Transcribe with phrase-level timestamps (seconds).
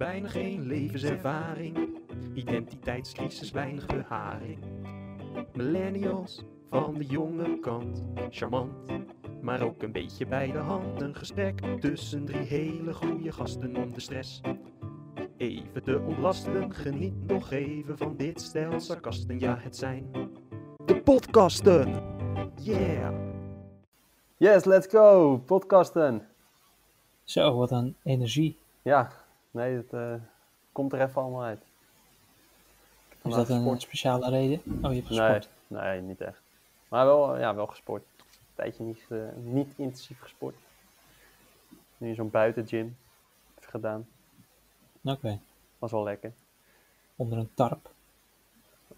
[0.00, 1.98] bijna geen levenservaring.
[2.34, 4.58] Identiteitscrisis, weinig beharing.
[5.54, 8.72] Millennials van de jonge kant, charmant,
[9.40, 11.00] maar ook een beetje bij de hand.
[11.00, 14.40] Een gesprek tussen drie hele goede gasten om de stress
[15.36, 16.74] even te ontlasten.
[16.74, 20.10] Geniet nog even van dit stel sarcasten, ja het zijn
[20.84, 22.02] de podcasten.
[22.62, 23.14] Yeah!
[24.36, 25.38] Yes, let's go!
[25.46, 26.28] Podcasten.
[27.24, 28.58] Zo, wat een energie.
[28.82, 29.19] Ja,
[29.50, 30.14] nee, het eh,
[30.72, 31.62] komt er even allemaal uit.
[33.22, 33.82] Is dat een gesport.
[33.82, 34.60] speciale reden?
[34.82, 35.48] Oh, je hebt Nee, gesport.
[35.66, 36.40] nee, niet echt.
[36.88, 38.02] Maar wel, ja, wel gesport.
[38.18, 40.54] Een tijdje niet, eh, niet intensief gesport.
[41.96, 42.96] Nu in zo'n buitengym
[43.60, 44.08] gedaan.
[45.04, 45.38] Oké,
[45.78, 46.32] Was wel lekker.
[47.16, 47.90] onder een tarp.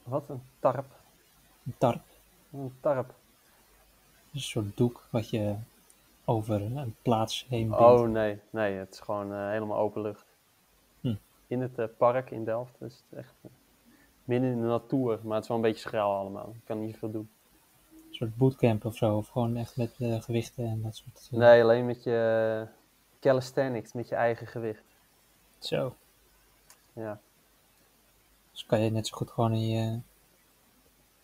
[0.02, 0.86] Wat een tarp.
[1.66, 2.02] Een tarp
[2.52, 3.14] Een tarp.
[4.32, 5.54] een soort doek wat je
[6.24, 7.84] over een plaats heen bindt.
[7.84, 10.24] Oh nee, nee, het is gewoon eh, helemaal open lucht.
[11.52, 12.72] In het eh, park in Delft.
[12.78, 13.50] Dus het is echt eh,
[14.24, 16.52] midden in de natuur, maar het is wel een beetje schraal allemaal.
[16.54, 17.30] Ik kan niet veel doen.
[17.90, 19.16] Een soort bootcamp of zo.
[19.16, 21.28] Of gewoon echt met eh, gewichten en dat soort...
[21.32, 22.66] eh, Nee, alleen met je
[23.20, 24.82] calisthenics, met je eigen gewicht.
[25.58, 25.94] Zo.
[26.92, 27.20] Ja,
[28.50, 30.00] Dus kan je net zo goed gewoon in je,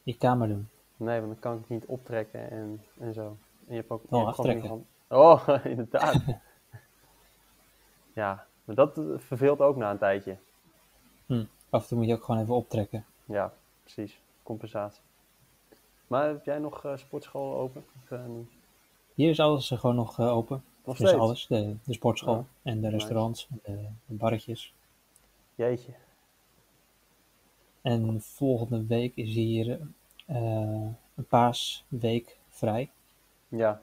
[0.02, 0.68] je kamer doen.
[0.96, 3.26] nee, want dan kan ik het niet optrekken en, en zo.
[3.66, 4.62] En je hebt ook je hebt aftrekken.
[4.62, 6.22] gewoon- Oh, inderdaad.
[8.14, 10.36] ja, maar dat eh, verveelt ook na een tijdje.
[11.26, 11.44] Hm.
[11.70, 13.04] Af en toe moet je ook gewoon even optrekken.
[13.24, 13.52] Ja,
[13.82, 14.20] precies.
[14.42, 15.00] Compensatie.
[16.06, 17.84] Maar heb jij nog eh, sportschool open?
[18.04, 18.50] Of, eh, niet?
[19.14, 20.64] Hier is alles gewoon nog open.
[20.84, 21.22] Nog Dus steeds?
[21.22, 21.46] alles.
[21.46, 22.44] De, de sportschool Ja.
[22.62, 24.74] en de restaurants, en de, de barretjes.
[25.54, 25.92] Jeetje.
[27.82, 29.80] En volgende week is hier
[30.26, 30.36] eh,
[31.14, 32.90] een paasweek vrij.
[33.48, 33.82] Ja.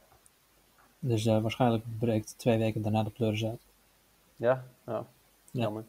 [0.99, 3.59] Dus waarschijnlijk breekt twee weken daarna de pleuris uit.
[4.35, 4.63] Ja?
[4.85, 4.93] Ja.
[4.93, 5.05] Ja.
[5.51, 5.83] Jammer.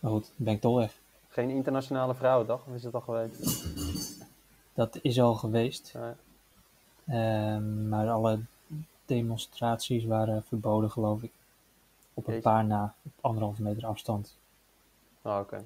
[0.00, 0.98] Maar goed, ben ik toch weg.
[1.28, 3.66] Geen internationale vrouwendag, of is het al geweest?
[4.74, 5.94] Dat is al geweest.
[5.94, 6.16] Ja.
[7.06, 8.40] Ehm, maar alle
[9.04, 11.32] demonstraties waren verboden, geloof ik.
[12.14, 12.48] Op een Jeetje.
[12.50, 14.36] paar na, op anderhalve meter afstand.
[15.22, 15.64] Oh, oké.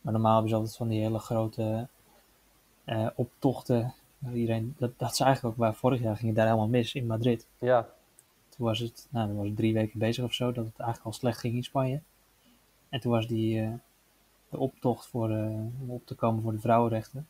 [0.00, 1.88] Maar normaal hebben ze altijd van die hele grote
[2.84, 3.94] eh, optochten.
[4.32, 7.06] Iedereen, dat, dat is eigenlijk ook waar vorig jaar ging het daar helemaal mis in
[7.06, 7.46] Madrid.
[7.58, 7.88] Ja.
[8.56, 11.06] Toen was het, nou, dan was het drie weken bezig of zo, dat het eigenlijk
[11.06, 12.00] al slecht ging in Spanje.
[12.88, 13.72] En toen was die eh,
[14.48, 15.44] de optocht voor, eh,
[15.80, 17.28] om op te komen voor de vrouwenrechten.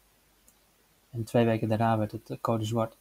[1.10, 2.96] En twee weken daarna werd het eh, code zwart.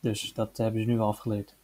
[0.00, 1.54] Dus dat hebben ze nu al afgeleerd.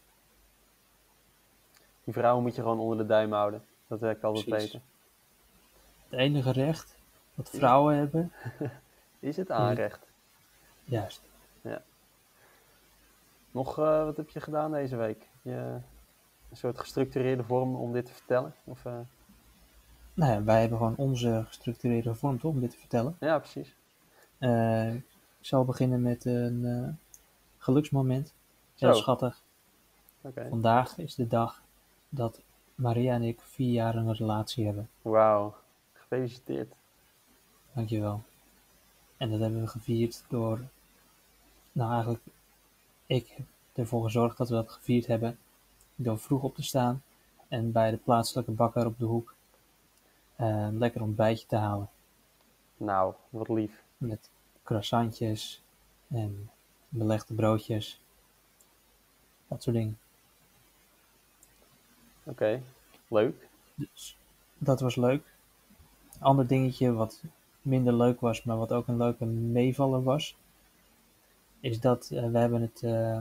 [2.04, 3.64] Die vrouwen moet je gewoon onder de duim houden.
[3.86, 4.72] Dat werkt altijd Precies.
[4.72, 4.80] beter.
[6.08, 6.96] Het enige recht
[7.34, 8.32] wat vrouwen hebben,
[9.18, 10.06] Is het aanrecht?
[10.84, 11.20] juist.
[13.56, 15.20] Nog, eh, wat heb je gedaan deze week?
[15.20, 15.78] Heb Je,
[16.50, 18.54] een soort gestructureerde vorm om dit te vertellen?
[18.64, 18.98] Of, eh,
[20.14, 23.16] Nou ja, wij hebben gewoon onze gestructureerde vorm toch, om dit te vertellen.
[23.20, 23.74] Ja, precies.
[24.38, 25.04] Eh, ik
[25.40, 26.98] zal beginnen met een
[27.58, 28.34] geluksmoment.
[28.76, 29.00] Heel Zo.
[29.00, 29.42] schattig.
[30.20, 30.48] Oké.
[30.48, 31.62] Vandaag is de dag
[32.08, 32.40] dat
[32.74, 34.88] Maria en ik vier jaar een relatie hebben.
[35.02, 35.54] Wauw.
[35.92, 36.74] Gefeliciteerd.
[37.72, 38.22] Dankjewel.
[39.16, 40.60] En dat hebben we gevierd door,
[41.72, 42.22] nou eigenlijk,
[43.06, 45.38] ik heb ervoor gezorgd dat we dat gevierd hebben
[45.94, 47.02] door vroeg op te staan
[47.48, 49.34] en bij de plaatselijke bakker op de hoek
[50.36, 51.88] eh, een lekker ontbijtje te halen.
[52.76, 53.82] Nou, wat lief.
[53.96, 54.30] Met
[54.62, 55.62] croissantjes
[56.08, 56.50] en
[56.88, 58.00] belegde broodjes.
[59.48, 59.98] Dat soort dingen.
[62.22, 62.62] Oké.
[63.08, 63.48] Leuk.
[63.74, 64.16] Dus
[64.58, 65.34] dat was leuk.
[66.18, 67.22] Ander dingetje wat
[67.62, 70.36] minder leuk was, maar wat ook een leuke meevaller was,
[71.60, 73.18] is dat eh, we hebben het, eh,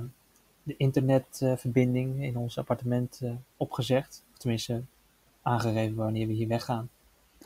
[0.64, 4.24] de internetverbinding in ons appartement eh, opgezegd.
[4.32, 4.82] Of tenminste
[5.42, 6.90] aangegeven wanneer we hier weggaan.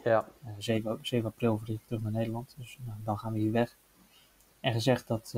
[0.04, 0.28] Ja.
[0.44, 3.40] Eh, 7, o- 7 april vlieg ik terug naar Nederland, dus nou, dan gaan we
[3.40, 3.78] hier weg.
[4.60, 5.36] En gezegd dat,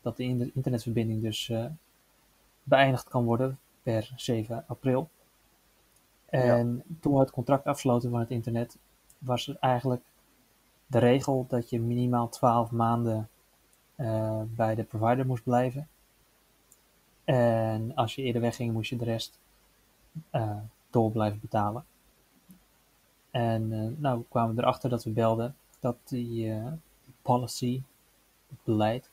[0.00, 1.52] dat de in- internetverbinding dus
[2.62, 5.08] beëindigd kan worden per 7 april.
[6.26, 8.76] En toen we het contract afsloten van het internet,
[9.18, 10.02] was er eigenlijk
[10.86, 13.28] de regel dat je minimaal 12 maanden
[14.00, 15.88] eh, bij de provider moest blijven.
[17.24, 19.38] En als je eerder wegging, moest je de rest
[20.30, 20.56] eh,
[20.90, 21.84] door blijven betalen.
[23.30, 26.54] En eh, nou kwamen we erachter dat we belden dat die
[27.22, 27.82] policy,
[28.48, 29.10] het beleid,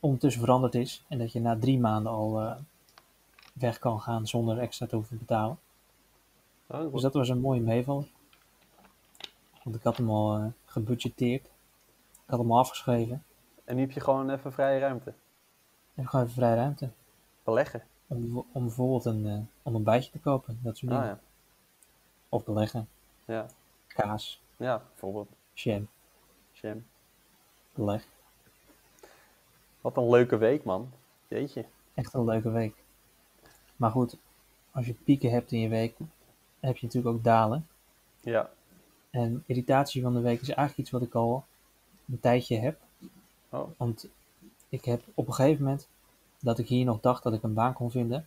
[0.00, 1.04] ondertussen veranderd is.
[1.08, 2.56] En dat je na drie maanden al
[3.52, 5.58] weg kan gaan zonder extra te hoeven betalen.
[6.66, 8.08] Oh, Dus dat was een mooie meevaller.
[9.62, 11.44] Want ik had hem al gebudgeteerd.
[12.12, 13.24] Ik had hem al afgeschreven.
[13.64, 15.12] En nu heb je gewoon even vrije ruimte.
[15.94, 16.88] En gewoon even vrij ruimte.
[17.44, 17.82] Beleggen.
[18.06, 19.32] om, om bijvoorbeeld een, eh,
[19.62, 20.58] een ontbijtje te kopen.
[20.62, 21.14] Dat soort Ah dingen.
[21.14, 21.20] ja.
[22.28, 22.88] Of beleggen,
[23.24, 23.46] Ja.
[23.86, 25.28] kaas, Ja, bijvoorbeeld.
[25.52, 25.88] jam,
[26.52, 26.84] Jam.
[27.74, 28.06] beleg.
[29.80, 30.90] Wat een leuke week, man.
[31.28, 31.64] Jeetje.
[31.94, 32.74] Echt een leuke week.
[33.76, 34.16] Maar goed,
[34.70, 35.96] als je pieken hebt in je week,
[36.60, 37.66] heb je natuurlijk ook dalen.
[38.20, 38.50] Ja.
[39.10, 41.44] En irritatie van de week is eigenlijk iets wat ik al
[42.08, 42.80] een tijdje heb.
[43.52, 43.68] Oh.
[43.76, 44.06] Want
[44.68, 45.88] ik heb op een gegeven moment
[46.40, 48.26] dat ik hier nog dacht dat ik een baan kon vinden,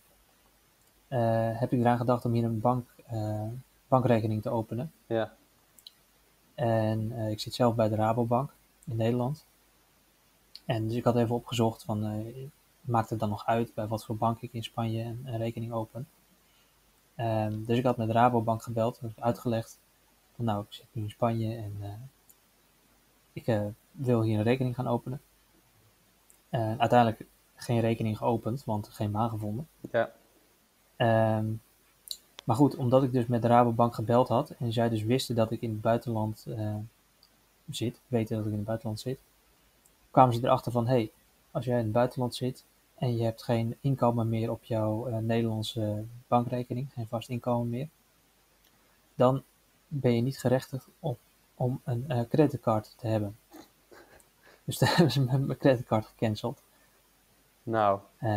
[1.08, 3.48] eh, heb ik eraan gedacht om hier een bank, eh,
[3.88, 4.92] bankrekening te openen.
[5.06, 5.34] Ja.
[6.54, 8.52] En eh, ik zit zelf bij de Rabobank
[8.84, 9.44] in Nederland.
[10.64, 12.32] En dus ik had even opgezocht van,
[12.80, 15.72] maakt het dan nog uit bij wat voor bank ik in Spanje een, een rekening
[15.72, 16.08] open?
[17.14, 19.78] Ehm, dus ik had met de Rabobank gebeld, heb uitgelegd
[20.34, 21.76] van nou, ik zit nu in Spanje en
[23.36, 25.20] ik eh, wil hier een rekening gaan openen.
[26.48, 27.24] En uiteindelijk
[27.54, 29.68] geen rekening geopend, want geen baan gevonden.
[29.90, 30.12] Ja.
[30.96, 31.46] Ehm,
[32.44, 35.50] maar goed, omdat ik dus met de Rabobank gebeld had en zij dus wisten dat
[35.50, 36.74] ik in het buitenland eh,
[37.70, 39.18] zit, weten dat ik in het buitenland zit,
[40.10, 41.10] kwamen ze erachter van, hey,
[41.50, 45.18] als jij in het buitenland zit en je hebt geen inkomen meer op jouw eh,
[45.18, 47.88] Nederlandse bankrekening, geen vast inkomen meer,
[49.14, 49.42] dan
[49.88, 51.18] ben je niet gerechtigd op,
[51.56, 53.36] om een eh creditcard te hebben.
[54.64, 56.62] Dus daar hebben ze mijn creditcard gecanceld.
[57.62, 58.00] Nou.
[58.18, 58.30] Eh,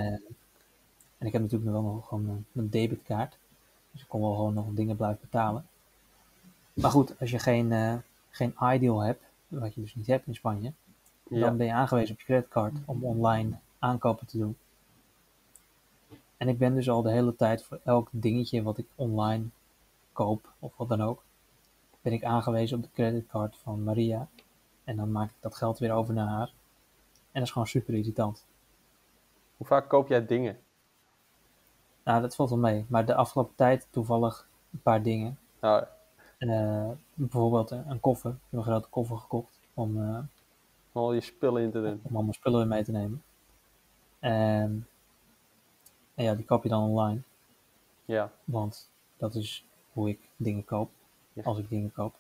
[1.17, 3.37] en ik heb natuurlijk nog wel nog gewoon een, een debitkaart.
[3.91, 5.65] Dus ik kon wel gewoon nog dingen blijven betalen.
[6.73, 7.95] Maar goed, als je geen, eh,
[8.29, 10.73] geen iDeal hebt, wat je dus niet hebt in Spanje,
[11.23, 11.39] Ja.
[11.39, 14.57] dan ben je aangewezen op je creditcard om online aankopen te doen.
[16.37, 19.43] En ik ben dus al de hele tijd voor elk dingetje wat ik online
[20.13, 21.23] koop, of wat dan ook,
[22.09, 24.27] ben ik aangewezen op de creditcard van Maria.
[24.83, 26.47] En dan maak ik dat geld weer over naar haar.
[27.13, 28.45] En dat is gewoon super irritant.
[29.57, 30.57] Hoe vaak koop jij dingen?
[32.03, 32.85] Nou, dat valt wel mee.
[32.87, 35.37] Maar de afgelopen tijd toevallig een paar dingen.
[35.61, 35.85] Nou,
[36.37, 38.31] Eh, bijvoorbeeld een, een koffer.
[38.31, 40.19] Ik heb een grote koffer gekocht om, eh,
[40.91, 41.99] al je spullen in te doen.
[42.03, 43.23] om allemaal spullen mee te nemen.
[44.19, 44.87] En,
[46.15, 47.21] en ja, die koop je dan online.
[48.05, 48.31] Ja.
[48.43, 50.89] Want dat is hoe ik dingen koop.
[51.39, 51.49] Ja.
[51.49, 52.15] Als ik dingen koop.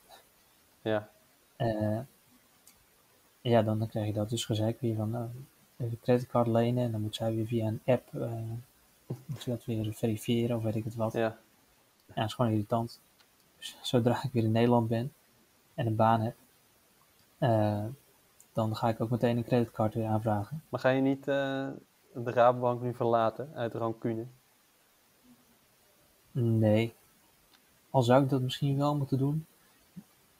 [0.81, 1.09] Ja.
[1.55, 1.99] Eh,
[3.41, 5.29] ja, dan, dan krijg je dat dus gezegd weer van nou,
[5.77, 6.83] even creditcard lenen.
[6.83, 8.31] En dan moet zij weer via een app eh,
[9.25, 11.13] moet ze dat weer verifiëren of weet ik het wat.
[11.13, 11.37] Ja.
[12.05, 12.99] Ja, dat is gewoon irritant.
[13.57, 15.13] Dus zodra ik weer in Nederland ben
[15.73, 16.35] en een baan heb,
[17.37, 17.85] eh,
[18.53, 20.63] dan ga ik ook meteen een creditcard weer aanvragen.
[20.69, 21.73] Maar ga je niet de
[22.13, 24.25] Rabobank nu verlaten uit rancune?
[26.31, 26.93] Nee.
[27.89, 29.45] Al zou ik dat misschien wel moeten doen,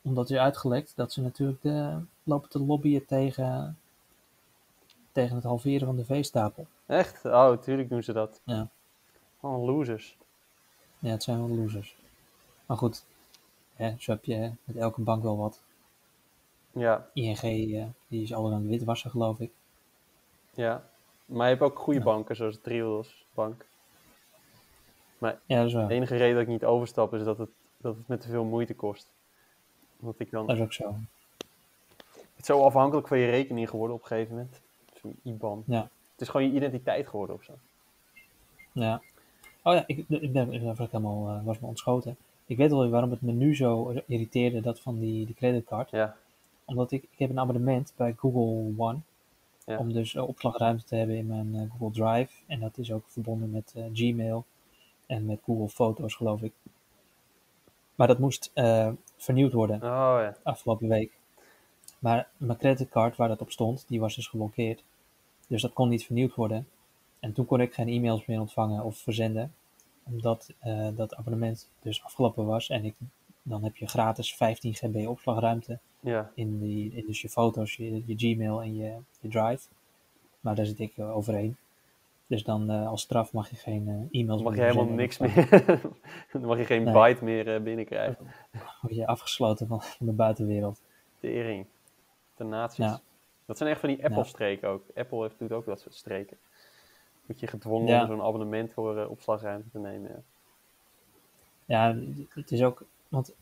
[0.02, 3.78] omdat is uitgelekt dat ze natuurlijk de, lopen te lobbyen tegen,
[5.12, 6.68] tegen het halveren van de veestapel.
[6.86, 7.26] Echt?
[7.26, 8.42] Oh, tuurlijk doen ze dat.
[8.44, 8.68] Ja.
[9.40, 10.18] Oh, losers.
[11.00, 11.96] Ja, het zijn wel losers.
[12.66, 13.04] Maar goed,
[13.76, 15.62] hè, zo heb je met elke bank wel wat.
[16.72, 17.10] Ja.
[17.14, 19.52] ING, eh, die is al aan het witwassen, geloof ik.
[20.54, 20.84] Ja.
[21.26, 22.06] Maar je hebt ook goede Ja.
[22.06, 23.66] banken, zoals Triodos Bank.
[25.20, 25.88] Ja, dat is wel.
[25.88, 28.44] De enige reden dat ik niet overstap is dat het, dat het me te veel
[28.44, 29.08] moeite kost.
[30.00, 30.48] Omdat ik dan...
[30.48, 30.96] Dat is ook zo.
[32.08, 34.62] Het is zo afhankelijk van je rekening geworden op een gegeven moment.
[34.94, 35.64] Zo'n IBAN.
[35.66, 35.90] Ja.
[36.12, 37.54] Het is gewoon je identiteit geworden of zo.
[38.72, 39.02] Ja.
[39.62, 42.18] Oh ja, ik, ik ben ik helemaal eh, was me ontschoten.
[42.46, 45.90] Ik weet wel waarom het me nu zo irriteerde, dat van die, die creditcard.
[45.90, 46.16] Ja.
[46.66, 48.98] Omdat ik, ik heb een abonnement bij Google One.
[49.66, 49.78] Ja.
[49.78, 52.34] Om dus eh, opslagruimte te hebben in mijn eh, Google Drive.
[52.48, 54.46] En dat is ook verbonden met Gmail.
[55.10, 56.54] En met Google Foto's, geloof ik.
[57.96, 60.36] Maar dat moest eh, vernieuwd worden Oh ja.
[60.44, 61.12] afgelopen week.
[62.00, 64.84] Maar mijn creditcard waar dat op stond, die was dus geblokkeerd.
[65.48, 66.68] Dus dat kon niet vernieuwd worden.
[67.20, 69.54] En toen kon ik geen e-mails meer ontvangen of verzenden.
[70.04, 72.70] Omdat eh, dat abonnement dus afgelopen was.
[72.70, 72.96] En ik,
[73.42, 76.32] dan heb je gratis 15 GB opslagruimte Ja.
[76.36, 79.68] in, die, in dus je foto's, je, je Gmail en je, je Drive.
[80.40, 81.58] Maar daar zit ik eh, overheen.
[82.30, 84.96] Dus dan eh, als straf mag je geen eh, e-mails Dan mag je meer helemaal
[84.96, 85.50] niks meer.
[86.32, 86.94] dan mag je geen Nee.
[86.94, 88.28] byte meer eh, binnenkrijgen.
[88.82, 90.82] Word je afgesloten van, van de buitenwereld.
[91.20, 91.66] Tering.
[92.36, 92.78] De nazi's.
[92.86, 93.00] Ja.
[93.46, 94.84] Dat zijn echt van die Apple-streken ook.
[94.96, 96.38] Apple heeft, doet ook dat soort streken.
[97.26, 98.02] Moet je gedwongen Ja.
[98.02, 100.10] om zo'n abonnement voor opslagruimte te nemen.
[100.10, 100.22] Ja.
[101.66, 101.96] Ja,
[102.34, 103.34] het is ook, want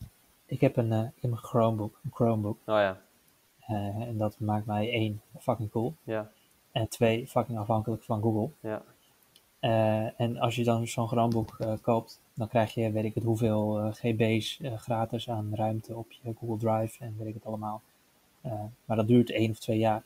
[0.46, 2.58] ik heb een, ik heb een Chromebook, een Chromebook.
[2.66, 3.00] Oh ja.
[4.06, 5.94] en dat maakt mij één, fucking cool.
[6.02, 6.30] Ja.
[6.72, 8.50] En twee, fucking afhankelijk van Google.
[8.60, 8.82] Ja.
[9.60, 13.24] Eh, en als je dan zo'n Chromebook eh, koopt, dan krijg je, weet ik het,
[13.24, 17.82] hoeveel eh, GB's gratis aan ruimte op je Google Drive en weet ik het allemaal.
[18.84, 20.04] Maar dat duurt één of twee jaar.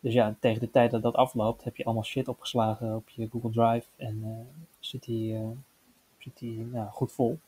[0.00, 3.28] Dus ja, tegen de tijd dat dat afloopt, heb je allemaal shit opgeslagen op je
[3.28, 4.46] Google Drive en
[4.78, 5.38] zit die,
[6.18, 7.38] zit die nou, goed vol.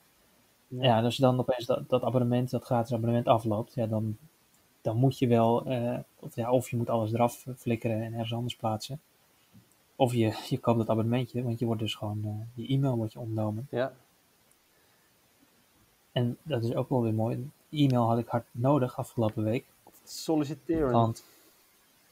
[0.66, 4.16] Ja, en als je dan opeens dat, dat abonnement, dat gratis abonnement afloopt, ja, dan,
[4.80, 5.66] dan moet je wel,
[6.20, 9.00] of, ja, of je moet alles eraf flikkeren en ergens anders plaatsen.
[9.96, 13.12] Of je, je koopt dat abonnementje, want je wordt dus gewoon, eh, je e-mail wordt
[13.12, 13.66] je ontnomen.
[13.70, 13.92] Ja,
[16.12, 17.50] En dat is ook wel weer mooi.
[17.70, 19.64] E-mail had ik hard nodig afgelopen week.
[20.04, 20.92] solliciteren.
[20.92, 21.24] Want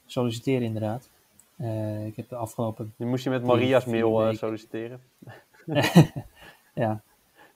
[0.07, 1.09] solliciteren inderdaad.
[1.57, 5.01] Eh, ik heb de afgelopen Nu moest je met Maria's mail eh, solliciteren.
[6.75, 7.03] ja,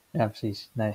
[0.09, 0.69] ja, precies.
[0.71, 0.93] Nee,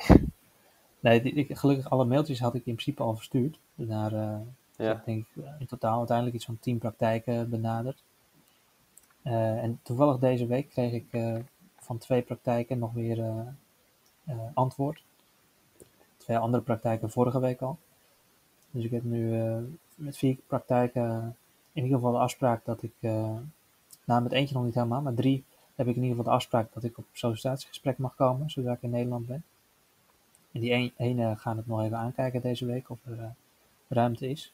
[1.01, 3.59] nee die, ik, gelukkig alle mailtjes had ik in principe al verstuurd.
[3.75, 4.43] Naar,
[4.77, 8.03] ik denk eh, in totaal uiteindelijk iets van 10 praktijken benaderd.
[9.23, 11.37] Eh, en toevallig deze week kreeg ik eh,
[11.79, 13.47] van twee praktijken nog weer
[14.55, 15.03] antwoord.
[16.17, 17.79] Twee andere praktijken vorige week al.
[18.71, 19.31] Dus ik heb nu
[19.95, 21.37] met vier praktijken
[21.73, 22.93] in ieder geval de afspraak dat ik,
[24.05, 26.73] nou met eentje nog niet helemaal, maar drie heb ik in ieder geval de afspraak
[26.73, 29.45] dat ik op sollicitatiegesprek mag komen zodra ik in Nederland ben.
[30.53, 33.35] En die ene gaan het nog even aankijken deze week of er
[33.89, 34.53] ruimte is.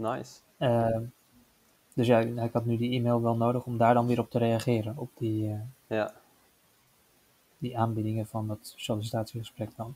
[0.00, 0.40] Nice.
[0.56, 0.98] Eh,
[1.94, 4.38] dus ja, ik had nu die e-mail wel nodig om daar dan weer op te
[4.38, 6.14] reageren, op die, eh, Ja,
[7.58, 9.94] die aanbiedingen van dat sollicitatiegesprek dan.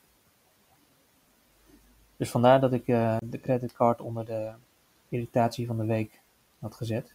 [2.17, 4.53] Dus vandaar dat ik eh, de creditcard onder de
[5.09, 6.21] irritatie van de week
[6.59, 7.15] had gezet.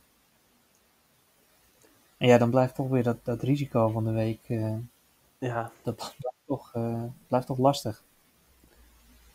[2.17, 4.47] En ja, dan blijft toch weer dat, dat risico van de week,
[5.37, 5.71] ja.
[5.83, 6.71] dat blijft toch,
[7.27, 8.03] blijft toch lastig.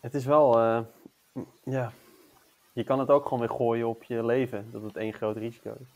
[0.00, 0.58] Het is wel,
[1.64, 1.92] ja.
[2.74, 5.76] Je kan het ook gewoon weer gooien op je leven, dat het één groot risico
[5.80, 5.86] is.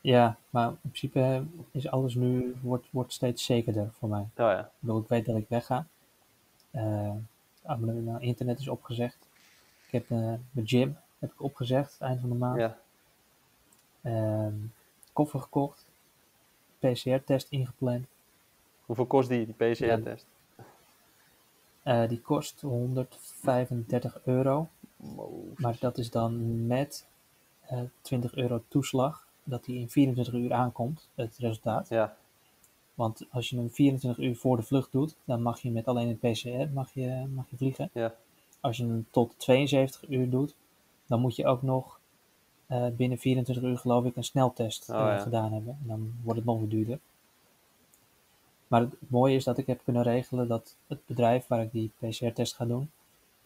[0.00, 4.20] Ja, maar in principe eh, is alles nu, wordt, wordt steeds zekerder voor mij.
[4.20, 5.86] Oh ja, Ik bedoel, ik weet dat ik wegga.
[6.70, 7.10] Eh
[7.62, 9.28] abonnement naar internet is opgezegd.
[9.86, 12.60] Ik heb eh, mijn gym heb ik opgezegd eind van de maand.
[12.60, 12.78] ja.
[14.02, 14.54] Ehm,
[15.12, 15.86] koffer gekocht.
[16.78, 18.06] PCR-test ingepland.
[18.86, 20.26] Hoeveel kost die, die PCR-test?
[22.08, 24.68] Die kost 135 euro.
[25.56, 27.06] Maar dat is dan met
[27.60, 29.26] eh 20 euro toeslag.
[29.44, 31.88] Dat die in 24 uur aankomt, het resultaat.
[31.88, 32.16] Ja,
[32.94, 36.08] Want als je hem 24 uur voor de vlucht doet, dan mag je met alleen
[36.08, 37.90] het PCR mag je, mag je vliegen.
[37.92, 38.14] ja,
[38.60, 40.54] Als je hem tot 72 uur doet,
[41.06, 42.00] dan moet je ook nog
[42.66, 45.18] eh, binnen 24 uur geloof ik een sneltest Oh, eh, ja.
[45.18, 45.78] gedaan hebben.
[45.82, 46.98] En dan wordt het nog weer duurder.
[48.68, 51.90] Maar het mooie is dat ik heb kunnen regelen dat het bedrijf waar ik die
[51.98, 52.90] PCR-test ga doen,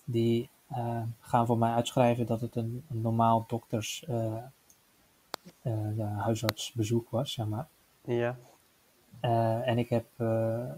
[0.05, 0.49] die eh,
[1.21, 4.37] gaan voor mij uitschrijven dat het een, een normaal dokters eh,
[5.63, 7.69] eh, ja, huisartsbezoek was, zeg maar.
[8.05, 8.37] ja.
[9.21, 10.71] Eh, en ik heb eh,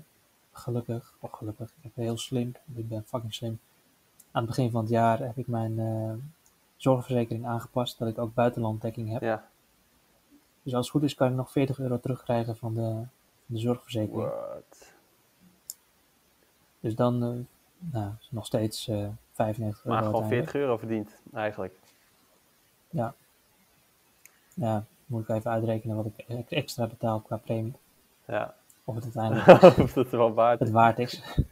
[0.52, 3.58] gelukkig, of gelukkig, ik heb heel slim, ik ben fucking slim.
[4.30, 6.12] Aan het begin van het jaar heb ik mijn eh,
[6.76, 9.22] zorgverzekering aangepast, dat ik ook buitenlanddekking heb.
[9.22, 9.50] ja.
[10.62, 13.06] Dus als het goed is, kan ik nog 40 euro terugkrijgen van de, van
[13.46, 14.28] de zorgverzekering.
[14.28, 14.94] What?
[16.80, 17.30] Dus dan eh,
[17.92, 19.96] nou, nog steeds eh 95 euro.
[19.96, 20.50] Maar gewoon uiteindelijk.
[20.50, 21.74] 40 euro verdient, eigenlijk.
[22.90, 23.14] Ja.
[24.54, 27.74] Ja, moet ik even uitrekenen wat ik e- extra betaal qua premie.
[28.26, 28.54] Ja.
[28.84, 30.74] Of het uiteindelijk of er wel waard het is.
[30.74, 31.22] waard is.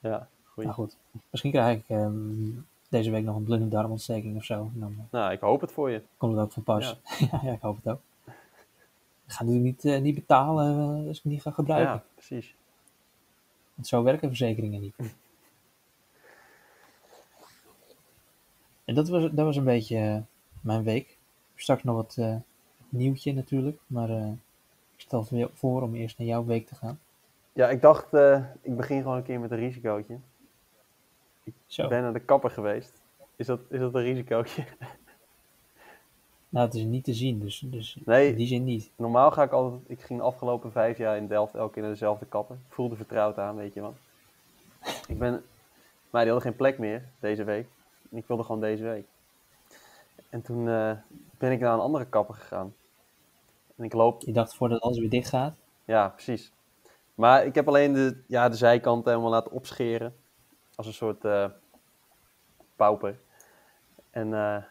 [0.00, 0.66] Ja, goeie.
[0.68, 0.96] Maar goed,
[1.30, 2.50] misschien krijg ik ehm,
[2.88, 4.70] deze week nog een blinde darmontsteking of zo.
[4.74, 6.02] Dan eh, Nou, ik hoop het voor je.
[6.16, 6.98] komt het ook van pas.
[7.18, 8.00] Ja, ja, ik hoop het ook.
[9.26, 11.92] Ik ga natuurlijk niet, eh, niet betalen eh, als ik het niet ga gebruiken.
[11.92, 12.54] Ja, precies.
[13.74, 14.94] Want zo werken verzekeringen niet.
[18.84, 20.18] En dat was, dat was een beetje eh,
[20.60, 21.18] mijn week.
[21.54, 22.36] Straks nog wat eh,
[22.88, 23.78] nieuwtje natuurlijk.
[23.86, 24.26] Maar eh,
[24.96, 27.00] ik stel voor- voor om eerst naar jouw week te gaan.
[27.52, 28.12] Ja, ik dacht,
[28.62, 30.18] ik begin gewoon een keer met een risicootje.
[31.66, 31.82] Zo.
[31.82, 33.00] Ik ben naar de kapper geweest.
[33.36, 34.64] Is dat, is dat een risicootje?
[36.48, 38.28] Nou, het is niet te zien, dus, dus Nee.
[38.28, 38.90] in die zin niet.
[38.96, 41.90] Normaal ga ik altijd, ik ging de afgelopen vijf jaar in Delft elke keer naar
[41.90, 42.56] dezelfde kapper.
[42.56, 43.94] Ik voelde vertrouwd aan, weet je wel.
[45.06, 45.32] Ik ben,
[46.10, 47.66] maar die hadden geen plek meer deze week.
[48.12, 49.06] En ik wilde gewoon deze week.
[50.30, 50.92] En toen eh,
[51.38, 52.74] ben ik naar een andere kapper gegaan.
[53.76, 55.56] En ik loop, Je dacht voordat alles weer dicht gaat.
[55.84, 56.52] ja, precies.
[57.14, 60.14] Maar ik heb alleen de, ja, de zijkant helemaal laten opscheren.
[60.74, 61.46] Als een soort eh
[62.76, 63.18] pauper.
[64.10, 64.62] En eh,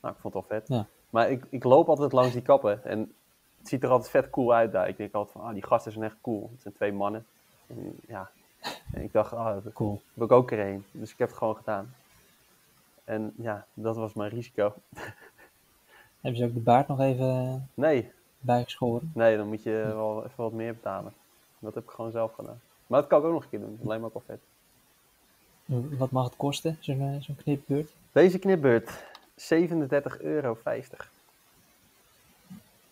[0.00, 0.68] nou, ik vond het wel vet.
[0.68, 0.86] Ja.
[1.10, 2.84] Maar ik, ik loop altijd langs die kappen.
[2.84, 3.14] En
[3.58, 4.88] het ziet er altijd vet cool uit daar.
[4.88, 6.48] Ik denk altijd van, ah, die gasten zijn echt cool.
[6.52, 7.26] Het zijn twee mannen.
[7.66, 8.30] En, ja.
[8.92, 10.02] En ik dacht, ah, daar Cool.
[10.14, 10.84] wil ik ook erheen.
[10.90, 11.94] Dus ik heb het gewoon gedaan.
[13.08, 14.74] En ja, dat was mijn risico.
[16.20, 18.10] Hebben ze ook de baard nog even eh, Nee,
[18.40, 19.10] bijgeschoren?
[19.14, 21.12] nee, dan moet je wel even wat meer betalen.
[21.58, 22.60] Dat heb ik gewoon zelf gedaan.
[22.86, 23.78] Maar dat kan ik ook nog een keer doen.
[24.04, 24.40] Ook wel vet.
[25.98, 27.92] Wat mag het kosten, zo'n eh, zo'n knipbeurt?
[28.12, 28.90] Deze knipbeurt.
[29.36, 30.58] 37,50 euro.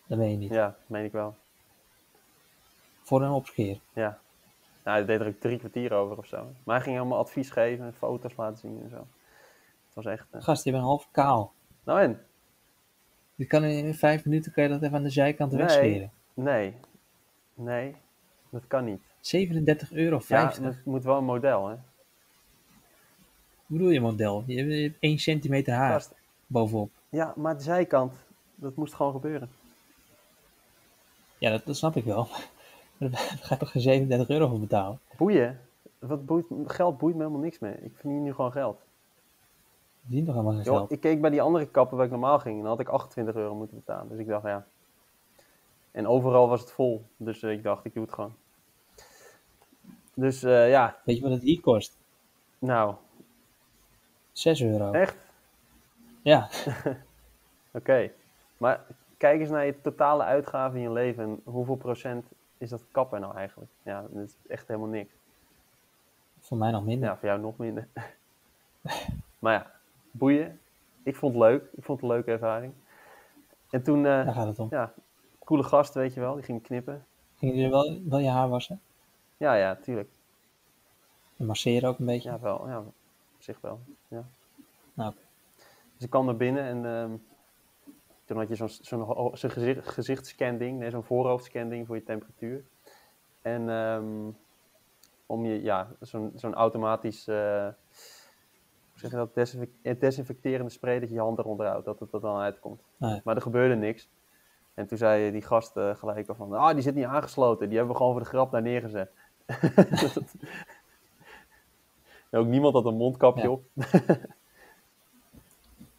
[0.06, 0.50] Dat weet je niet.
[0.50, 1.34] Ja, meen ik wel.
[3.02, 3.78] Voor een opskeer.
[3.92, 4.18] Ja.
[4.84, 6.46] Nou, hij deed er ook drie kwartier over of zo.
[6.64, 9.06] Maar hij ging allemaal advies geven en foto's laten zien en zo.
[9.96, 10.26] Was echt...
[10.30, 11.52] eh, Gast, je bent half kaal.
[11.84, 12.20] Nou en?
[13.34, 15.60] Je kan in vijf minuten kan je dat even aan de zijkant Nee.
[15.60, 16.10] wegscheren.
[16.34, 16.74] Nee.
[17.54, 17.94] Nee.
[18.50, 19.00] Dat kan niet.
[19.00, 20.20] 37,50 euro.
[20.28, 21.74] Ja, het moet wel een model, hè?
[23.66, 24.44] Hoe bedoel je model?
[24.46, 26.14] Je hebt- je hebt 1 centimeter haar Gast,
[26.46, 26.90] bovenop.
[27.08, 28.14] Ja, maar de zijkant,
[28.54, 29.50] dat moest gewoon gebeuren.
[31.38, 32.28] Ja, dat, dat snap ik wel.
[32.96, 34.98] Maar daar ga je toch geen 37 euro voor betalen?
[35.16, 35.60] Boeien.
[35.98, 37.82] Wat boeit, geld boeit me helemaal niks meer.
[37.82, 38.80] Ik verdien nu gewoon geld.
[40.08, 42.54] Verdient toch ik keek bij die andere kappen waar ik normaal ging.
[42.56, 44.08] En dan had ik 28 euro moeten betalen.
[44.08, 44.66] Dus ik dacht, ja.
[45.90, 47.04] En overal was het vol.
[47.16, 48.34] Dus eh, ik dacht, ik doe het gewoon.
[50.14, 51.96] Dus eh, ja, Weet je wat het hier kost?
[52.58, 52.94] nou,
[54.32, 54.92] 6 euro.
[54.92, 55.16] echt?
[56.22, 56.48] Ja,
[57.72, 58.10] Oké.
[58.56, 58.80] Maar
[59.16, 61.24] kijk eens naar je totale uitgaven in je leven.
[61.24, 62.26] En hoeveel procent
[62.58, 63.70] is dat kappen nou eigenlijk?
[63.82, 65.12] Ja, dat is echt helemaal niks.
[66.40, 67.08] voor mij nog minder.
[67.08, 67.88] Ja, voor jou nog minder.
[69.38, 69.72] maar ja,
[70.18, 70.60] boeien.
[71.02, 71.62] Ik vond het leuk.
[71.62, 72.72] Ik vond het een leuke ervaring.
[73.70, 74.66] En toen, eh, Daar gaat het om.
[74.70, 74.92] ja,
[75.44, 76.34] coole gast, weet je wel.
[76.34, 77.04] Die ging me knippen.
[77.36, 78.80] Ging je wel, wel je haar wassen?
[79.36, 80.08] Ja, ja, tuurlijk.
[81.36, 82.30] En masseren ook een beetje?
[82.30, 82.68] Ja, wel.
[82.68, 82.92] Ja, op
[83.38, 83.80] zich wel.
[84.08, 84.24] Ja.
[84.94, 85.14] Nou.
[85.94, 87.16] Dus ik kwam naar binnen en ehm,
[88.24, 90.78] toen had je zo'n zo'n gezicht, gezichtscan-ding.
[90.78, 92.64] Nee, zo'n voorhoofdscan-ding voor je temperatuur.
[93.42, 94.30] En ehm,
[95.26, 97.68] om je, ja, zo'n zo'n automatisch, eh,
[98.96, 102.12] zeg je dat, desinfec- eh, desinfecterende spray dat je je hand eronder houdt, dat het
[102.12, 102.80] er dan uitkomt.
[103.24, 104.08] Maar er gebeurde niks.
[104.74, 107.76] En toen zei die gast eh, gelijk al van, ah, die zit niet aangesloten, die
[107.76, 109.10] hebben we gewoon voor de grap daar neergezet.
[112.30, 113.48] En ook niemand had een mondkapje Ja.
[113.50, 113.64] op.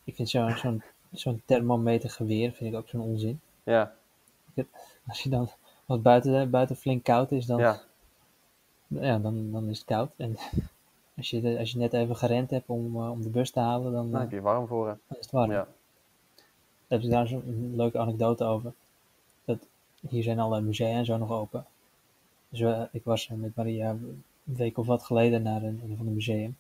[0.04, 3.39] Ik vind zo'n zo'n zo'n thermometergeweer vind ik ook zo'n onzin.
[3.63, 3.94] Ja,
[5.08, 5.50] Als je dan,
[5.86, 7.80] als buiten, buiten flink koud is, dan, ja,
[8.88, 10.12] ja, dan, dan is het koud.
[10.18, 10.38] En
[11.17, 13.60] als je, de- als je net even gerend hebt om, eh, om de bus te
[13.60, 14.88] halen, dan, dan eh, heb je warm voor.
[14.88, 14.93] hè.
[15.08, 15.51] dan is het warm.
[15.51, 15.67] Ja.
[16.88, 18.73] Daar heb ik daar een leuke anekdote over.
[19.45, 19.58] Dat,
[20.10, 21.65] hier zijn alle musea en zo nog open.
[22.49, 26.06] Dus we- ik was met Maria een week of wat geleden naar een, een van
[26.06, 26.58] de museum.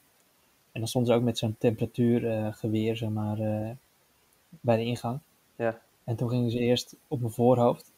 [0.71, 3.69] En dan stonden ze ook met zo'n temperatuurgeweer, zeg maar, eh,
[4.49, 5.19] bij de ingang.
[5.55, 5.79] Ja.
[6.03, 7.91] En toen gingen ze eerst op mijn voorhoofd.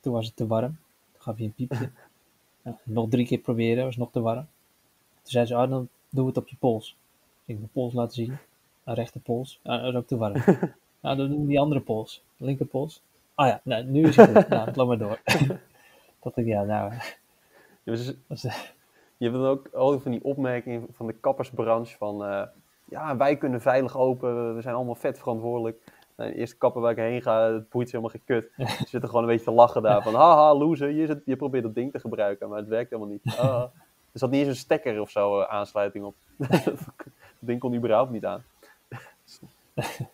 [0.00, 0.78] Toen was het te warm.
[1.12, 1.90] Toen gaf hij een piepje.
[2.82, 4.46] Nog drie keer proberen, was nog te warm.
[5.22, 6.96] Toen zei ze, oh, dan doe het op je pols.
[7.38, 8.38] Dus ik mijn pols laten zien.
[8.84, 9.60] Een rechter pols.
[9.62, 10.44] Ah, dat is ook te warm.
[11.00, 12.22] nou, dan doen we die andere pols.
[12.36, 13.02] Linkerpols.
[13.34, 14.48] Ah ja, nou, nu is het goed.
[14.48, 15.20] nou, loop maar door.
[16.22, 16.92] dat ik, ja, nou,
[17.82, 18.06] Ja, dus
[19.16, 22.24] je hebt dan ook al van die opmerkingen van de kappersbranche van...
[22.24, 22.42] eh,
[22.84, 25.92] ja, wij kunnen veilig open, we zijn allemaal vet verantwoordelijk.
[26.16, 28.50] Nou, de eerste kapper waar ik heen ga, het boeit ze helemaal geen kut.
[28.78, 30.14] Ze zitten gewoon een beetje te lachen daar van...
[30.14, 33.36] Haha, loser, je, zit, je probeert dat ding te gebruiken, maar het werkt helemaal niet.
[33.38, 33.64] Ah.
[34.12, 36.14] Er zat niet eens een stekker of zo eh, aansluiting op.
[36.36, 36.78] dat
[37.38, 38.44] ding kon überhaupt niet aan.
[38.88, 39.40] Het is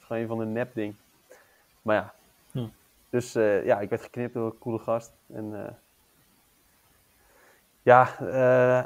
[0.00, 0.94] gewoon een van de nep ding.
[1.82, 2.14] Maar ja.
[2.50, 2.68] Hm.
[3.10, 5.12] Dus eh, ja, ik werd geknipt door een coole gast.
[5.32, 5.72] En eh,
[7.82, 8.04] ja,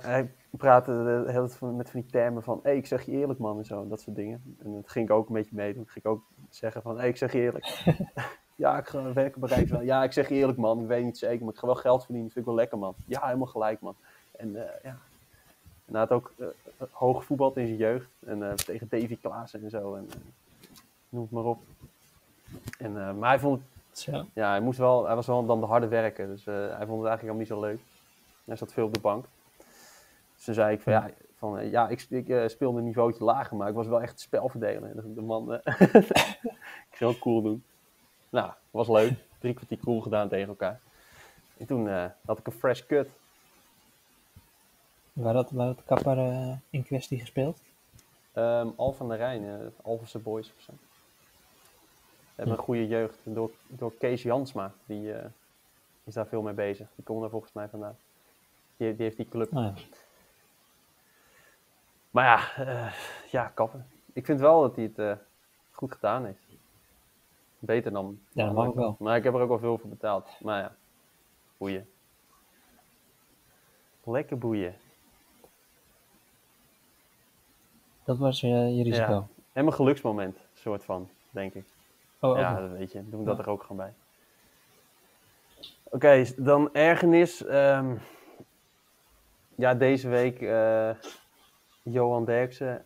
[0.02, 2.60] hij praatte de hele tijd met van die termen van...
[2.62, 4.56] Hé, ik zeg je eerlijk man en zo, dat soort dingen.
[4.62, 5.86] En dat ging ik ook een beetje meedoen.
[5.86, 6.98] ging ik ook zeggen van...
[6.98, 7.84] Hé, ik zeg je eerlijk.
[8.54, 9.84] ja, ik ga werken bij Rijkswaterstaat.
[9.84, 12.04] Ja, ik zeg je eerlijk man, ik weet niet zeker, maar ik ga wel geld
[12.04, 12.30] verdienen.
[12.30, 12.94] vind ik wel lekker man.
[13.06, 13.96] Ja, helemaal gelijk man.
[14.38, 14.98] En eh, ja...
[15.86, 16.46] En hij had ook eh,
[16.90, 18.08] hoog voetbald in zijn jeugd.
[18.26, 19.94] En eh, tegen Davy Klaassen en zo.
[19.94, 20.16] En, eh,
[21.08, 21.58] noem het maar op.
[22.78, 24.24] En, eh, maar hij vond het zo.
[24.32, 27.00] ja, hij, moest wel, hij was wel dan de harde werker, dus eh, hij vond
[27.02, 27.80] het eigenlijk allemaal niet zo leuk.
[28.44, 29.24] Hij zat veel op de bank.
[30.34, 33.24] Dus toen zei ik van ja, van, eh, ja ik, ik eh, speelde een niveautje
[33.24, 34.90] lager, maar ik was wel echt spelverdeler.
[34.96, 35.80] En de- man, eh,
[36.90, 37.64] ik ging ook cool doen.
[38.28, 39.12] Nou, was leuk.
[39.38, 40.80] Drie kwartier cool gedaan tegen elkaar.
[41.56, 43.08] En toen eh, had ik een fresh cut.
[45.16, 47.60] Waar had, waar had kapper eh, in kwestie gespeeld?
[48.32, 50.72] Ehm Al van der Rijn, eh Alphense Boys of zo.
[50.72, 54.72] We hebben een goede jeugd door, door Kees Jansma.
[54.86, 55.30] Die eh,
[56.04, 56.88] is daar veel mee bezig.
[56.94, 57.96] Die komt daar volgens mij vandaan.
[58.76, 59.50] Die, die heeft die club.
[59.50, 59.74] Nou ja,
[62.10, 62.24] Maar
[62.56, 62.92] ja,
[63.30, 63.86] ja, kappen.
[64.12, 65.18] Ik vind wel dat hij het
[65.70, 66.46] goed gedaan heeft.
[67.58, 68.20] Beter dan.
[68.32, 68.96] Ja, dat mag wel.
[68.98, 70.40] Maar ik heb er ook wel veel voor betaald.
[70.40, 70.76] Maar ja,
[71.56, 71.88] boeien.
[74.04, 74.74] Lekker boeien.
[78.06, 79.12] Dat was eh, je risico.
[79.12, 79.26] Ja.
[79.52, 81.64] En mijn geluksmoment, soort van, denk ik.
[82.20, 83.08] Oh, ja, dat weet je.
[83.10, 83.42] Doen we dat Ja.
[83.42, 83.92] er ook gewoon bij.
[85.82, 87.44] Oké, dan ergernis.
[87.44, 87.94] ehm,
[89.54, 90.90] ja, deze week eh,
[91.82, 92.84] Johan Derksen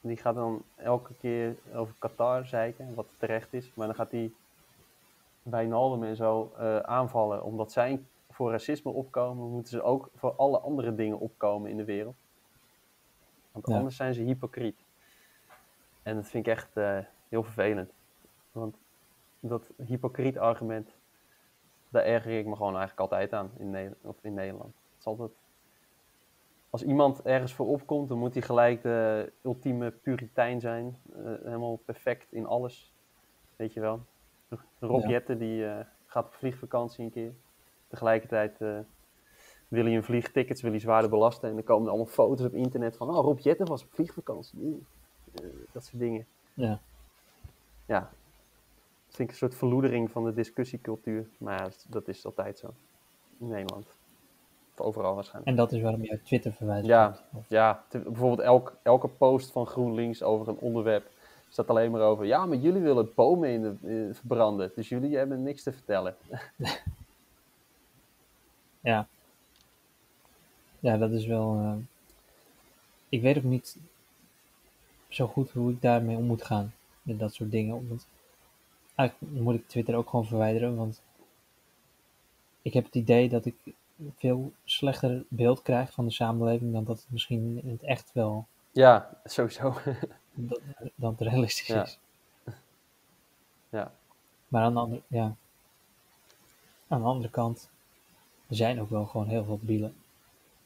[0.00, 3.70] Die gaat dan elke keer over Qatar zeiken, wat terecht is.
[3.74, 4.32] Maar dan gaat hij
[5.42, 7.42] Wijnaldum en zo eh, aanvallen.
[7.42, 11.84] Omdat zij voor racisme opkomen, moeten ze ook voor alle andere dingen opkomen in de
[11.84, 12.14] wereld.
[13.52, 13.76] Want Ja.
[13.76, 14.84] anders zijn ze hypocriet.
[16.02, 17.92] En dat vind ik echt eh, heel vervelend.
[18.52, 18.76] Want
[19.40, 20.94] dat hypocriet argument,
[21.88, 24.74] daar erger ik me gewoon eigenlijk altijd aan in, Ne- of in Nederland.
[24.90, 25.30] Het is altijd...
[26.70, 30.98] Als iemand ergens voor opkomt, dan moet hij gelijk de ultieme puritein zijn.
[31.12, 32.92] Eh, helemaal perfect in alles.
[33.56, 34.04] Weet je wel.
[34.78, 35.08] Rob Ja.
[35.08, 37.32] Jetten die eh, gaat op vliegvakantie een keer.
[37.88, 38.60] Tegelijkertijd
[39.72, 41.48] wil hij een vliegtickets wil hij zwaarder belasten.
[41.48, 43.08] En dan komen er allemaal foto's op internet van...
[43.08, 44.82] Oh, Rob Jetten was op vliegvakantie.
[45.34, 46.26] Eh, dat soort dingen.
[46.54, 46.80] Ja.
[47.86, 48.00] Ja.
[49.06, 51.28] Dat vind ik een soort verloedering van de discussiecultuur.
[51.38, 52.74] Maar ja, dat- is altijd zo.
[53.38, 53.86] In Nederland.
[54.76, 55.50] Of overal waarschijnlijk.
[55.50, 56.86] En dat is waarom je Twitter verwijst.
[56.86, 57.16] Ja.
[57.48, 61.10] Ja, bijvoorbeeld elk, elke post van GroenLinks over een onderwerp
[61.48, 62.24] staat alleen maar over.
[62.24, 64.72] Ja, maar jullie willen bomen in de, eh, verbranden.
[64.74, 66.16] Dus jullie hebben niks te vertellen.
[68.80, 69.08] Ja.
[70.82, 71.54] Ja, dat is wel.
[71.58, 71.74] eh,
[73.08, 73.76] ik weet ook niet
[75.08, 76.74] zo goed hoe ik daarmee om moet gaan.
[77.02, 77.88] Met dat soort dingen.
[77.88, 78.06] Want
[78.94, 80.76] eigenlijk moet ik Twitter ook gewoon verwijderen.
[80.76, 81.00] Want
[82.62, 86.72] ik heb het idee dat ik een veel slechter beeld krijg van de samenleving.
[86.72, 88.46] dan dat het misschien in het echt wel.
[88.72, 89.74] Ja, sowieso.
[90.34, 90.60] dat,
[90.94, 91.82] dan het realistisch Ja.
[91.84, 91.98] is.
[93.68, 93.92] ja.
[94.48, 95.34] Maar aan de, andere, ja.
[96.88, 97.68] aan de andere kant.
[98.48, 99.94] er zijn ook wel gewoon heel veel bielen.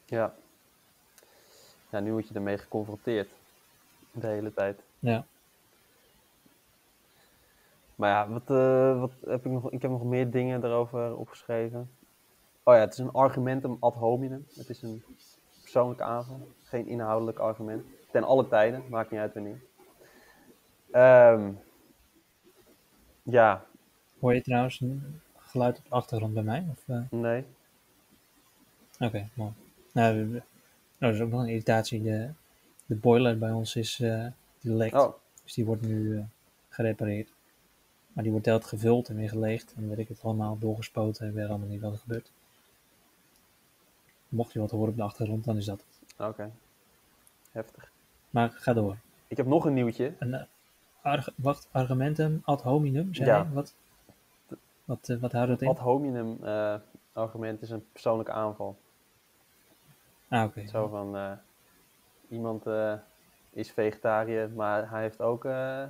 [0.06, 0.34] Ja.
[1.90, 3.28] Ja, nu word je ermee geconfronteerd.
[4.12, 4.80] De hele tijd.
[4.98, 5.24] Ja.
[7.94, 9.70] Maar ja, wat, eh, wat heb ik nog?
[9.70, 11.90] Ik heb nog meer dingen daarover opgeschreven.
[12.62, 14.46] Oh ja, het is een argumentum ad hominem.
[14.54, 15.04] Het is een
[15.60, 16.48] persoonlijke aanval.
[16.62, 17.84] Geen inhoudelijk argument.
[18.10, 19.60] Ten alle tijden, maakt niet uit wanneer.
[20.90, 21.52] Ehm,
[23.22, 23.66] ja,
[24.20, 26.66] Hoor je trouwens een geluid op de achtergrond bij mij?
[26.70, 27.00] Of, eh?
[27.10, 27.44] nee.
[28.98, 29.52] Oké, mooi.
[29.96, 30.42] Nou, nou,
[30.98, 32.02] dat is ook nog een irritatie.
[32.02, 32.28] De,
[32.86, 34.26] de boiler bij ons is eh
[34.60, 34.94] die lekt.
[34.94, 35.12] Oh,
[35.44, 36.24] Dus die wordt nu eh,
[36.68, 37.32] gerepareerd.
[38.12, 39.72] Maar die wordt altijd gevuld en weer geleegd.
[39.74, 42.30] En dan weet ik het allemaal doorgespoten en weer allemaal niet wat er gebeurt.
[44.28, 46.26] Mocht je wat horen op de achtergrond, dan is dat het.
[46.28, 46.50] oké.
[47.52, 47.90] Heftig.
[48.30, 48.96] Maar ga door.
[49.28, 50.12] Ik heb nog een nieuwtje.
[50.18, 50.42] En, eh,
[51.02, 53.48] arg- wacht, argumentum ad hominem, zei Ja.
[53.52, 53.74] Wat,
[54.84, 55.68] wat, wat houdt dat in?
[55.68, 56.38] Ad hominem
[57.12, 58.76] argument is een persoonlijke aanval.
[60.28, 60.66] Ah, oké.
[60.66, 61.32] Zo van, eh,
[62.28, 62.94] iemand eh,
[63.50, 65.84] is vegetariër, maar hij heeft ook, eh,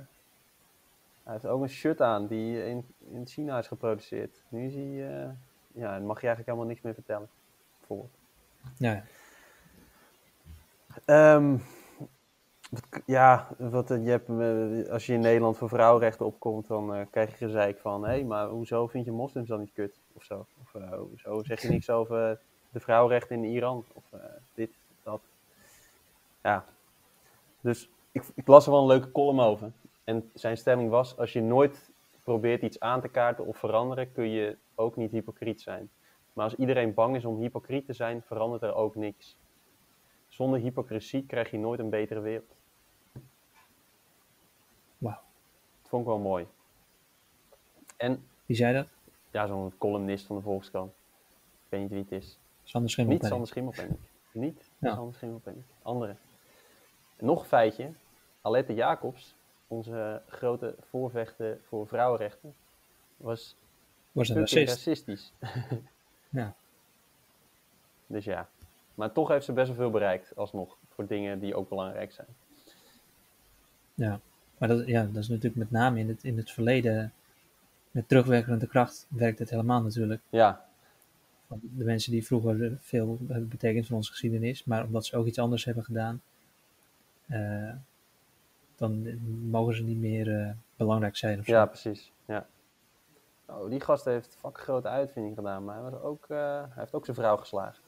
[1.23, 4.43] hij heeft ook een shirt aan die in, in China is geproduceerd.
[4.49, 5.35] Nu is hij,
[5.71, 7.29] ja, dan mag je eigenlijk helemaal niks meer vertellen.
[7.79, 8.17] Bijvoorbeeld.
[8.77, 9.03] Ja, ja.
[11.05, 11.57] Ehm,
[12.69, 14.29] wat ja, wat, je hebt,
[14.89, 18.87] als je in Nederland voor vrouwenrechten opkomt, dan krijg je gezeik van, hé, maar hoezo
[18.87, 19.99] vind je moslims dan niet kut?
[20.13, 20.45] Of zo.
[20.61, 22.39] Of eh, hoezo zeg je niks over
[22.77, 23.85] de vrouwenrechten in Iran?
[23.93, 24.19] Of eh,
[24.53, 24.69] dit,
[25.03, 25.21] dat.
[26.43, 26.65] Ja.
[27.61, 29.71] Dus ik, ik las er wel een leuke column over.
[30.03, 31.89] En zijn stelling was, als je nooit
[32.23, 35.89] probeert iets aan te kaarten of veranderen, kun je ook niet hypocriet zijn.
[36.33, 39.35] Maar als iedereen bang is om hypocriet te zijn, verandert er ook niks.
[40.27, 42.55] Zonder hypocrisie krijg je nooit een betere wereld.
[44.97, 45.19] Wauw.
[45.81, 46.47] Dat vond ik wel mooi.
[47.97, 48.87] En Wie zei dat?
[49.31, 50.91] ja, zo'n columnist van de Volkskrant.
[50.91, 52.37] Ik weet niet wie het is.
[52.67, 53.29] Sander Niet Schimmelpenning.
[53.31, 53.99] Sander Schimmelpenninck.
[54.31, 54.95] Niet Ja.
[54.95, 55.65] Sander Schimmelpenninck.
[55.81, 56.15] Andere.
[57.19, 57.89] Nog een feitje.
[58.41, 59.35] Alette Jacobs,
[59.67, 62.53] onze grote voorvechter voor vrouwenrechten,
[63.17, 63.55] was
[64.11, 64.73] Was een racist.
[64.73, 65.31] racistisch.
[66.29, 66.53] Ja.
[68.07, 68.49] Dus ja.
[68.95, 70.77] Maar toch heeft ze best wel veel bereikt, alsnog.
[70.89, 72.27] Voor dingen die ook belangrijk zijn.
[73.93, 74.19] Ja,
[74.57, 77.13] maar dat, ja, dat is natuurlijk met name in het, in het verleden,
[77.91, 80.21] met terugwerkende kracht, werkt het helemaal natuurlijk.
[80.29, 80.65] Ja,
[81.47, 85.39] de mensen die vroeger veel hebben betekend voor onze geschiedenis, maar omdat ze ook iets
[85.39, 86.21] anders hebben gedaan,
[87.27, 87.73] eh,
[88.75, 91.51] dan mogen ze niet meer eh, belangrijk zijn of zo.
[91.51, 92.11] ja precies.
[92.25, 92.47] Ja.
[93.45, 96.67] Oh, die gast heeft een fucking grote uitvinding gedaan, maar hij, was ook, eh, hij
[96.75, 97.83] heeft ook zijn vrouw geslagen.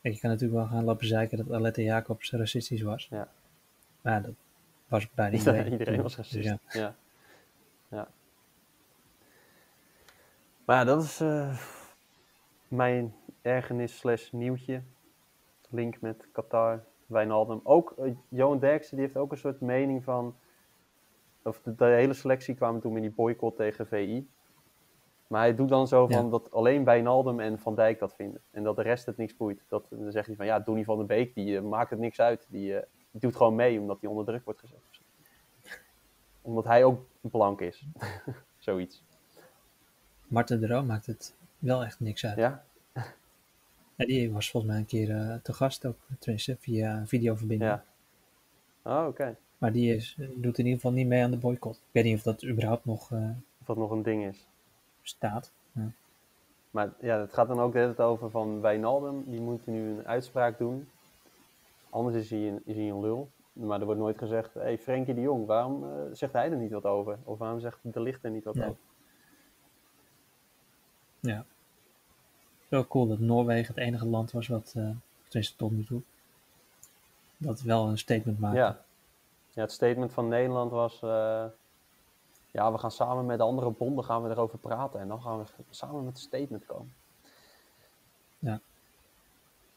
[0.00, 3.06] Kijk, je kan natuurlijk wel gaan lopen zeiken dat Alette Jacobs racistisch was.
[3.10, 3.28] Ja.
[4.00, 4.34] Maar dat
[4.88, 6.02] was bijna Iedereen, iedereen.
[6.02, 6.44] was racist.
[6.44, 6.58] ja.
[6.68, 6.80] ja.
[6.80, 6.94] ja.
[10.64, 11.58] Maar ja, dat is eh,
[12.68, 14.82] mijn ergernis slash nieuwtje.
[15.68, 17.60] Link met Qatar, Wijnaldum.
[17.62, 20.34] Ook eh, Johan Derksen die heeft ook een soort mening van...
[21.42, 24.28] Of de, de hele selectie kwamen toen met die boycott tegen VI.
[25.26, 26.16] Maar hij doet dan zo Ja.
[26.16, 28.40] van dat alleen Wijnaldum en Van Dijk dat vinden.
[28.50, 29.64] En dat de rest het niks boeit.
[29.68, 32.20] Dat, dan zegt hij van ja, Donny van der Beek, die eh, maakt het niks
[32.20, 32.46] uit.
[32.48, 32.72] Die,
[33.10, 34.78] die doet gewoon mee omdat hij onder druk wordt gezet.
[36.42, 37.86] Omdat hij ook blank is.
[38.58, 39.02] Zoiets.
[40.32, 42.36] Marten de Roo maakt het wel echt niks uit.
[42.36, 42.62] Ja?
[43.94, 47.70] Ja, die was volgens mij een keer eh, te gast ook, tenminste via videoverbinding.
[47.70, 47.84] Ja.
[48.82, 49.36] Oh, oké.
[49.58, 51.76] Maar die is, doet in ieder geval niet mee aan de boycott.
[51.76, 53.28] Ik weet niet of dat überhaupt nog eh,
[53.60, 54.46] Of dat nog een ding is.
[55.00, 55.52] bestaat.
[55.72, 55.90] Ja.
[56.70, 59.24] Maar ja, het gaat dan ook de hele tijd over van Wijnaldum.
[59.26, 60.88] Die moet nu een uitspraak doen.
[61.90, 63.28] Anders is hij een, is hij een lul.
[63.52, 66.56] Maar er wordt nooit gezegd, hé hey, Frenkie de Jong, waarom eh, zegt hij er
[66.56, 67.18] niet wat over?
[67.24, 68.76] Of waarom zegt De Licht er niet wat over?
[71.22, 71.44] Ja.
[72.68, 74.90] Wel cool dat Noorwegen het enige land was wat, eh
[75.28, 76.02] tenminste tot nu toe,
[77.36, 78.58] dat wel een statement maakte.
[78.58, 78.84] Ja.
[79.52, 81.02] ja, het statement van Nederland was...
[81.02, 81.44] eh,
[82.50, 85.00] ja, we gaan samen met de andere bonden gaan we erover praten.
[85.00, 86.92] En dan gaan we samen met een statement komen.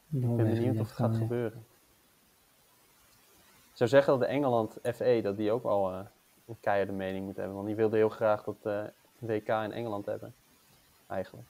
[0.09, 1.65] Ik ben benieuwd of het gaat gewoon, gebeuren.
[3.71, 5.99] Ik zou zeggen dat de Engeland FE, dat die ook eh,
[6.47, 7.55] een keiharde mening moet hebben.
[7.55, 8.83] Want die wilde heel graag dat eh
[9.19, 10.33] WK in Engeland hebben.
[11.07, 11.47] Eigenlijk.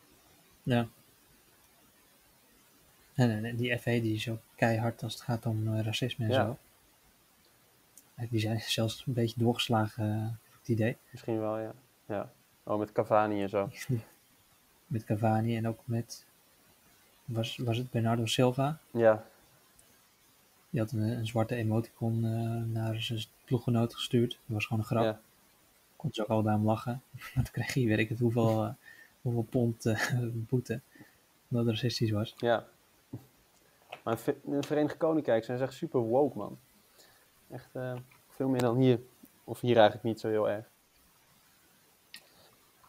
[0.63, 0.88] Ja.
[3.13, 6.32] En- en die FE die is ook keihard als het gaat om eh, racisme en
[6.32, 6.46] Ja.
[6.46, 6.58] zo.
[8.15, 10.98] Eh, Die zijn zelfs een beetje doorgeslagen, ik het idee.
[11.12, 11.74] Misschien wel, ja.
[12.06, 12.32] ja.
[12.63, 13.70] Oh, met Cavani en zo.
[14.88, 16.26] Met Cavani en ook met,
[17.26, 18.78] was, was het Bernardo Silva?
[18.91, 19.26] Ja,
[20.70, 22.20] Die had een, een zwarte emoticon
[22.72, 24.32] naar zijn ploeggenoot gestuurd.
[24.32, 25.04] Dat was gewoon een grap.
[25.04, 25.20] ja.
[25.96, 27.02] Kon ze ook allebei om lachen.
[27.12, 28.76] Maar toen kreeg hij, weet ik het, hoeveel,
[29.26, 30.10] eh, hoeveel pond eh,
[30.50, 30.82] boete.
[31.50, 32.34] Omdat het racistisch was.
[32.38, 32.68] ja.
[34.04, 36.60] Maar in het Verenigd Koninkrijk zijn ze echt super woke, man.
[37.50, 37.96] Echt eh,
[38.30, 39.00] veel meer dan hier.
[39.44, 40.66] Of hier eigenlijk niet zo heel erg.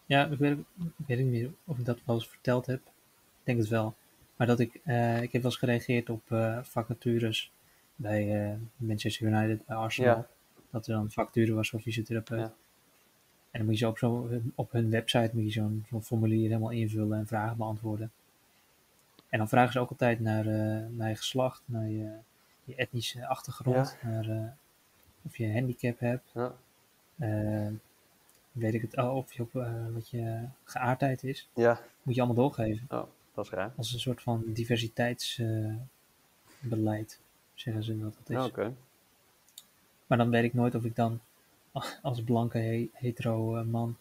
[0.07, 2.81] Ja, ik weet, ik weet niet meer of ik dat wel eens verteld heb.
[2.81, 3.95] Ik denk het wel.
[4.37, 6.23] Maar dat ik, eh, ik heb wel eens gereageerd op
[6.63, 7.53] vacatures
[7.95, 10.17] bij Manchester United, bij Arsenal.
[10.17, 10.27] Ja.
[10.71, 12.41] Dat er dan een vacature was voor fysiotherapeut.
[12.41, 12.55] Ja.
[13.57, 16.49] En dan moet je zo op, zo, op hun website moet je zo'n zo'n formulier
[16.49, 18.13] helemaal invullen en vragen beantwoorden.
[19.29, 22.13] En dan vragen ze ook altijd naar, eh, naar je geslacht, naar je,
[22.65, 24.45] je etnische achtergrond, naar eh,
[25.23, 26.31] of je een handicap hebt.
[26.35, 26.55] Ja.
[27.17, 27.69] Eh,
[28.53, 29.53] weet ik het, oh, of je op,
[29.93, 31.81] wat je geaardheid is, ja.
[32.03, 32.87] moet je allemaal doorgeven.
[32.91, 33.73] Oh, dat is raar.
[33.77, 37.21] Als een soort van diversiteitsbeleid,
[37.55, 38.37] zeggen ze dat het is.
[38.37, 38.75] Ja, Oké.
[40.07, 41.21] Maar dan weet ik nooit of ik dan
[42.03, 43.97] als blanke he- hetero eh, man,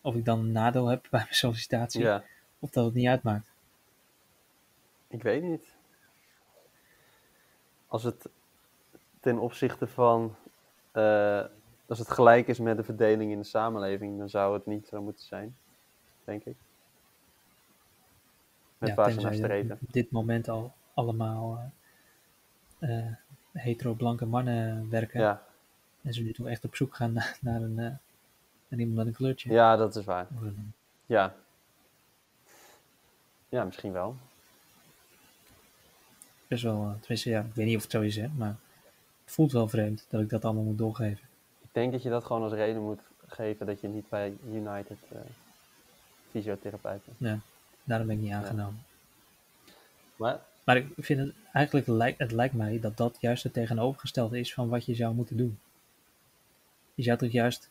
[0.00, 2.24] of ik dan een nadeel heb bij mijn sollicitatie, Ja,
[2.58, 3.48] of dat het niet uitmaakt.
[5.08, 5.74] ik weet niet.
[7.86, 8.28] Als het
[9.20, 10.36] ten opzichte van...
[10.92, 11.44] eh,
[11.86, 15.02] als het gelijk is met de verdeling in de samenleving, dan zou het niet zo
[15.02, 15.56] moeten zijn.
[16.24, 16.56] Denk ik.
[18.78, 19.78] Met Ja, waar ze naar streven.
[19.82, 21.72] op dit moment al allemaal
[22.78, 23.06] eh,
[23.52, 25.20] hetero-blanke mannen werken.
[25.20, 25.45] Ja.
[26.06, 27.84] En ze nu toch echt op zoek gaan naar, naar, een, eh,
[28.68, 29.52] naar iemand met een kleurtje.
[29.52, 30.26] ja, dat is waar.
[30.42, 30.72] Een-
[31.06, 31.34] Ja.
[33.48, 34.16] Ja, misschien wel.
[36.48, 38.56] Best wel, eh, tenminste, ja, ik weet niet of het zo is, hè, maar
[39.24, 41.24] het voelt wel vreemd dat ik dat allemaal moet doorgeven.
[41.62, 44.96] Ik denk dat je dat gewoon als reden moet geven dat je niet bij United
[45.12, 45.18] eh
[46.30, 47.16] fysiotherapeut bent.
[47.18, 47.38] Ja,
[47.84, 48.84] daarom ben ik niet aangenomen.
[50.16, 54.54] Maar Maar ik vind het eigenlijk, het lijkt mij dat dat juist het tegenovergestelde is
[54.54, 55.58] van wat je zou moeten doen.
[56.96, 57.70] Je zou toch juist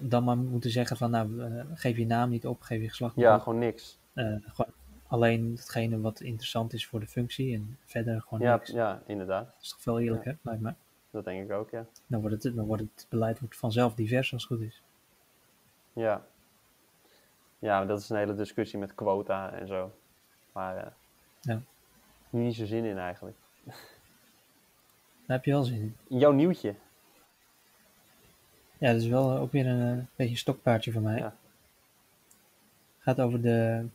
[0.00, 3.16] dan maar moeten zeggen van, nou, eh, geef je naam niet op, geef je geslacht
[3.16, 3.42] niet ja, op.
[3.42, 3.98] gewoon niks.
[4.12, 4.72] Eh, gewoon
[5.06, 8.70] alleen hetgene wat interessant is voor de functie en verder gewoon Ja, niks.
[8.70, 9.44] ja, inderdaad.
[9.46, 10.74] Dat is toch veel eerlijker, lijkt mij.
[11.10, 11.86] Dat denk ik ook, ja.
[12.06, 14.82] Dan wordt het, dan wordt het beleid wordt vanzelf divers als het goed is.
[15.92, 16.24] Ja.
[17.58, 19.94] Ja, dat is een hele discussie met quota en zo.
[20.52, 20.86] Maar eh
[21.40, 21.62] Ja.
[22.30, 23.36] niet zo zin in eigenlijk.
[23.64, 25.96] Daar heb je wel zin in.
[26.08, 26.74] In jouw nieuwtje.
[28.80, 31.18] Ja, dat is wel ook weer een eh, beetje een stokpaardje van mij.
[31.18, 31.36] Ja.
[32.98, 33.86] gaat over de,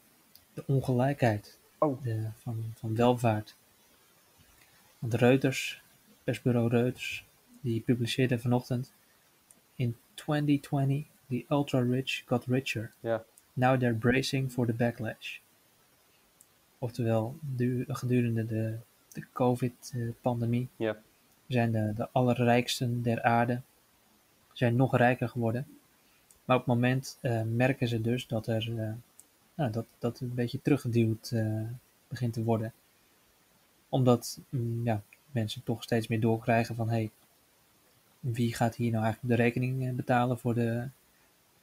[0.53, 2.03] de ongelijkheid Oh.
[2.03, 3.55] de, van, van welvaart.
[4.99, 5.81] Want Reuters,
[6.23, 7.25] persbureau Reuters,
[7.61, 8.93] die publiceerde vanochtend
[9.75, 12.91] in 2020 the ultra-rich got richer.
[12.99, 13.23] Ja.
[13.53, 15.37] Now they're bracing for the backlash.
[16.79, 18.77] Oftewel, du- gedurende de,
[19.13, 20.97] de COVID-pandemie Ja.
[21.47, 23.61] zijn de, de allerrijksten der aarde
[24.55, 25.67] zijn nog rijker geworden.
[26.45, 28.91] Maar op het moment eh, merken ze dus dat er eh,
[29.55, 31.61] nou, dat, dat het een beetje teruggeduwd eh,
[32.07, 32.73] begint te worden.
[33.89, 37.09] Omdat mm, ja, mensen toch steeds meer doorkrijgen van hey,
[38.19, 40.87] wie gaat hier nou eigenlijk de rekening betalen voor de,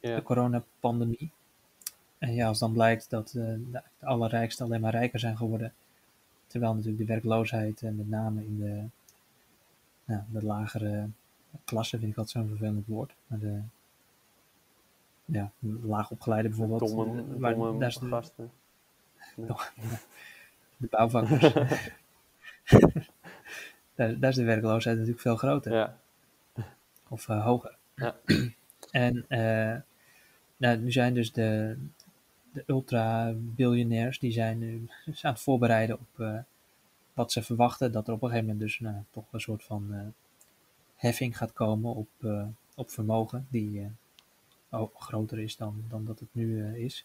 [0.00, 0.14] Ja.
[0.14, 1.30] de coronapandemie?
[2.22, 5.72] en ja, als dan blijkt dat de, de allerrijksten alleen maar rijker zijn geworden,
[6.46, 8.82] terwijl natuurlijk de werkloosheid, eh, met name in de,
[10.12, 11.08] ja, de lagere
[11.64, 13.60] klasse, vind ik dat zo'n vervelend woord, maar de
[15.24, 15.50] ja,
[15.82, 18.50] laag opgeleide bijvoorbeeld, Domme, eh, waar- domme daar is de, gasten.
[20.76, 21.52] de bouwvakkers,
[23.94, 25.72] daar, daar is de werkloosheid natuurlijk veel groter.
[25.72, 25.96] Ja,
[27.08, 27.76] of eh, hoger.
[27.94, 28.16] Ja.
[28.90, 29.80] en eh,
[30.56, 31.76] nou, nu zijn dus de,
[32.52, 34.88] de ultra-biljonairs, die zijn nu
[35.22, 36.44] aan het voorbereiden op
[37.14, 40.14] wat ze verwachten, dat er op een gegeven moment dus nou, toch een soort van
[41.02, 43.90] heffing gaat komen op, eh, op vermogen, die
[44.70, 47.04] eh, groter is dan, dan dat het nu eh, is.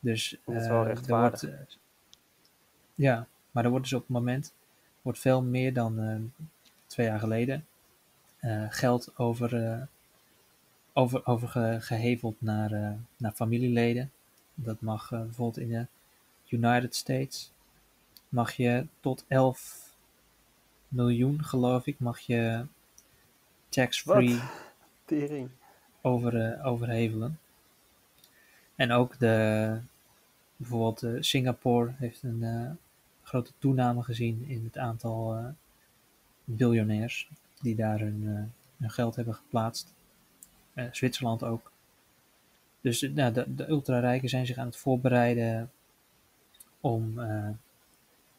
[0.00, 1.40] Dus Dat is wel rechtvaardig.
[1.40, 1.78] wordt,
[2.94, 4.54] ja, maar er wordt dus op het moment
[5.02, 6.32] wordt veel meer dan
[6.86, 7.66] twee jaar geleden
[8.68, 9.88] geld over,
[10.92, 14.10] over, over ge- geheveld naar, naar familieleden.
[14.54, 15.86] Dat mag bijvoorbeeld in de
[16.46, 17.52] United States
[18.28, 19.94] mag je tot 11
[20.88, 22.66] miljoen, geloof ik, mag je
[23.68, 24.40] tax-free
[26.00, 27.38] over, eh, overhevelen.
[28.74, 29.78] En ook de,
[30.56, 32.70] bijvoorbeeld eh, Singapore heeft een eh,
[33.22, 35.54] grote toename gezien in het aantal
[36.44, 39.94] biljonairs die daar hun, hun geld hebben geplaatst.
[40.90, 41.72] Zwitserland ook.
[42.80, 45.70] Dus nou, de, de ultrarijken zijn zich aan het voorbereiden
[46.80, 47.20] om,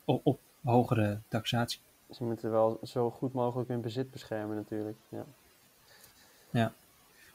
[0.06, 1.80] op, op hogere taxatie.
[2.12, 4.98] Ze moeten wel zo goed mogelijk hun bezit beschermen natuurlijk.
[5.10, 6.74] Ja.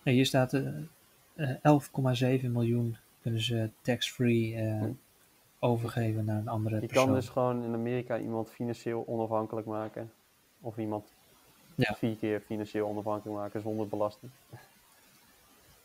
[0.02, 0.66] En hier staat eh,
[1.34, 4.90] eh, 11,7 miljoen kunnen ze tax-free eh, Hm.
[5.58, 7.04] overgeven naar een andere Je persoon.
[7.06, 10.12] kan dus gewoon in Amerika iemand financieel onafhankelijk maken.
[10.60, 11.12] Of iemand
[11.74, 11.94] Ja.
[11.94, 14.32] vier keer financieel onafhankelijk maken zonder belasting.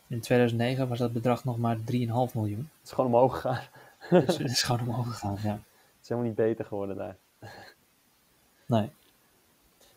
[0.06, 2.68] In 2009 was dat bedrag nog maar 3,5 miljoen.
[2.78, 3.64] Het is gewoon omhoog gegaan.
[4.10, 5.52] Dus het is gewoon omhoog gegaan, ja.
[5.52, 7.16] Het is helemaal niet beter geworden daar.
[8.68, 8.90] Nee,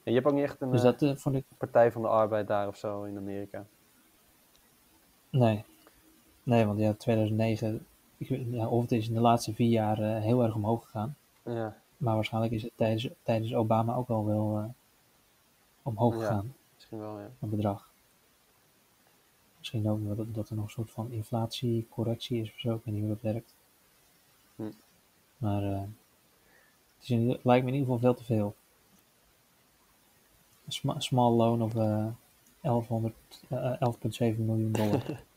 [0.04, 1.46] En je hebt ook niet echt een dus eh, dat eh, vond ik...
[1.58, 3.66] partij van de arbeid daar of zo in Amerika.
[5.30, 5.64] Nee.
[6.44, 7.86] Nee, want ja, 2009...
[8.18, 11.16] Ik, ja, of het is in de laatste vier jaar eh, heel erg omhoog gegaan.
[11.44, 14.74] Ja, Maar waarschijnlijk is het tijdens, tijdens Obama ook al wel
[15.84, 16.20] omhoog Ja.
[16.20, 17.30] gegaan, misschien wel, ja.
[17.40, 17.90] het bedrag.
[19.58, 22.76] Misschien ook dat, dat er nog een soort van inflatiecorrectie is of zo.
[22.76, 23.56] Ik weet niet hoe dat werkt.
[24.56, 24.72] Hm.
[25.38, 25.90] Maar het
[27.02, 28.56] is in, ieder- lijkt me in ieder geval veel te veel.
[30.66, 32.06] Een sma- small loan of eh
[32.62, 33.14] 1100,
[33.50, 35.04] eh, 11,7 miljoen dollar.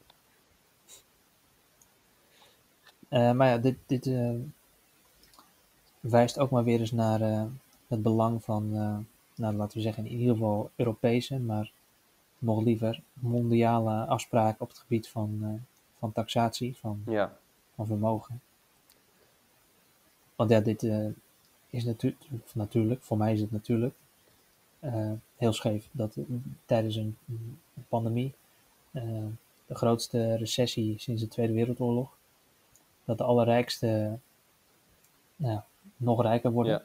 [3.09, 4.35] Eh, maar ja, dit, dit eh,
[6.01, 7.45] wijst ook maar weer eens naar eh,
[7.87, 8.71] het belang van,
[9.35, 11.73] nou, laten we zeggen, in ieder geval Europese, maar
[12.39, 15.61] nog liever mondiale afspraken op het gebied van,
[15.99, 17.37] van taxatie, van, Ja,
[17.75, 18.41] van vermogen.
[20.37, 20.83] Want ja, dit
[21.71, 22.17] is natu
[22.53, 23.95] natuurlijk, voor mij is het natuurlijk,
[24.85, 26.25] eh, heel scheef dat eh,
[26.65, 27.17] tijdens een,
[27.89, 28.33] pandemie,
[28.91, 29.03] eh,
[29.67, 32.17] de grootste recessie sinds de Tweede Wereldoorlog,
[33.05, 34.19] dat de allerrijkste
[35.37, 35.61] nou,
[35.97, 36.73] nog rijker worden.
[36.73, 36.83] ja.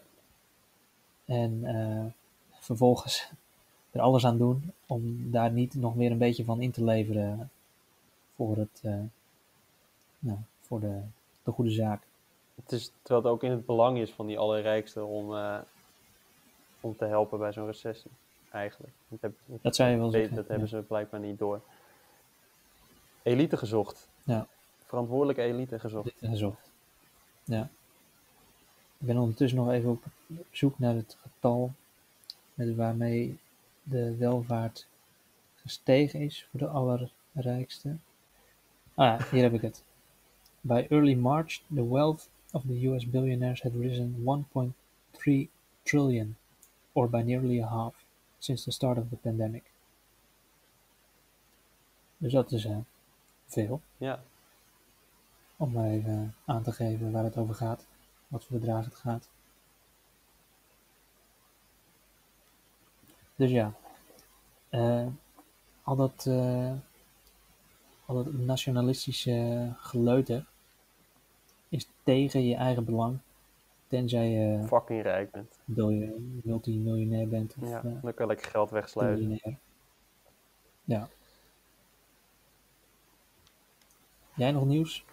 [1.36, 2.16] En
[2.60, 3.30] vervolgens
[3.92, 7.50] er alles aan doen om daar niet nog meer een beetje van in te leveren
[8.36, 8.82] voor, het,
[10.20, 11.02] nou, voor de,
[11.44, 12.02] de goede zaak.
[12.56, 15.34] Het is, terwijl het ook in het belang is van die allerrijkste om,
[16.82, 18.12] om te helpen bij zo'n recessie.
[18.52, 18.94] Eigenlijk.
[19.08, 20.36] Dat, heb, Dat zou je wel zeggen.
[20.36, 20.52] dat ja.
[20.52, 21.62] hebben ze blijkbaar niet door.
[23.24, 24.10] Elite gezocht.
[24.24, 24.48] Ja.
[24.86, 26.12] Verantwoordelijke elite gezocht.
[26.20, 26.72] Gezocht.
[27.44, 27.70] Ja.
[28.98, 30.04] Ik ben ondertussen nog even op
[30.52, 31.74] zoek naar het getal
[32.54, 33.38] met waarmee
[33.84, 34.88] de welvaart
[35.56, 37.96] gestegen is voor de allerrijkste.
[38.94, 39.84] Ah ja, hier heb ik het.
[40.62, 44.16] By early March, the wealth of the US billionaires had risen
[45.24, 45.50] 1.3
[45.82, 46.36] trillion,
[47.00, 47.94] or by nearly a half,
[48.40, 49.64] since the start of the pandemic.
[52.18, 52.78] Dus dat is eh,
[53.46, 54.24] veel Ja,
[55.58, 57.86] om maar even aan te geven waar het over gaat,
[58.28, 59.28] wat voor bedragen het gaat.
[63.36, 63.74] Dus ja,
[64.70, 65.08] eh,
[65.84, 66.74] al, dat, eh,
[68.06, 70.46] al dat nationalistische geleuter
[71.70, 73.20] is tegen je eigen belang,
[73.90, 75.60] tenzij je fucking rijk bent.
[76.44, 79.58] multimiljonair bent of Ja, eh, dan kan je lekker geld miljonair.
[80.84, 81.08] Ja.
[84.36, 85.06] Jij nog nieuws?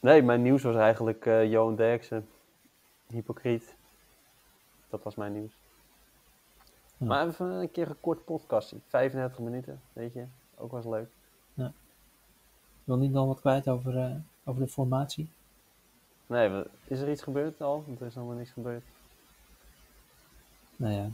[0.00, 2.28] Nee, mijn nieuws was eigenlijk eh Johan Derksen.
[3.06, 3.74] Hypocriet.
[4.88, 5.52] Dat was mijn nieuws.
[6.96, 7.06] Ja.
[7.06, 8.76] Maar even een keer een kort podcastje.
[8.88, 10.24] 35 minuten, weet je.
[10.56, 11.08] Ook was leuk.
[12.84, 15.28] Ik wil niet nog wat kwijt over, eh, over de formatie?
[16.26, 17.84] Nee, is er iets gebeurd al?
[17.86, 18.84] Want er is allemaal niks gebeurd.
[20.76, 21.08] Nou ja,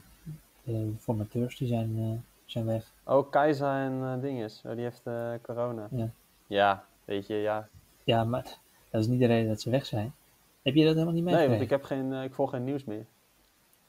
[0.62, 2.92] de formateurs die zijn, eh, zijn weg.
[3.04, 4.62] Oh, Keizer en eh dinges.
[4.66, 5.88] Oh, die heeft eh, corona.
[5.90, 6.10] Ja.
[6.46, 7.68] Ja, weet je, ja.
[8.04, 8.58] Ja, maar
[8.90, 10.14] dat is niet de reden dat ze weg zijn.
[10.62, 11.50] Heb je dat helemaal niet Nee, meegekregen?
[11.50, 13.06] want ik, heb geen, ik volg geen nieuws meer.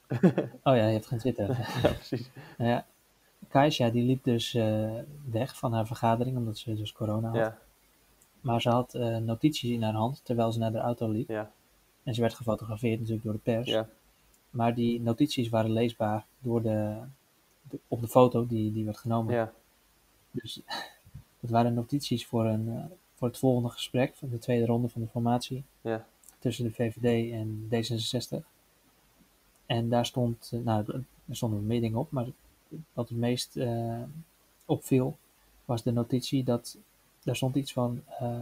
[0.64, 1.48] Oh ja, je hebt geen Twitter.
[1.84, 2.30] ja, precies.
[2.58, 2.84] nou
[3.70, 4.54] ja, die liep dus
[5.32, 7.38] weg van haar vergadering omdat ze dus corona had.
[7.38, 7.58] Ja,
[8.42, 11.30] Maar ze had eh, notities in haar hand terwijl ze naar de auto liep.
[11.30, 11.52] ja,
[12.04, 13.68] En ze werd gefotografeerd natuurlijk door de pers.
[13.68, 13.88] ja.
[14.50, 16.98] Maar die notities waren leesbaar door de,
[17.70, 19.34] de- op de foto die, die werd genomen.
[19.34, 19.52] ja.
[20.32, 20.62] Dus
[21.42, 22.84] het waren notities voor, een, eh,
[23.16, 26.06] voor het volgende gesprek van de tweede ronde van de formatie Ja.
[26.40, 28.46] tussen de VVD en D66.
[29.66, 30.86] En daar stond, eh, nou,
[31.28, 32.26] er stonden meer dingen op, maar
[32.94, 33.58] wat het meest
[34.66, 35.18] opviel
[35.66, 36.78] was de notitie dat
[37.24, 38.40] daar stond iets van eh,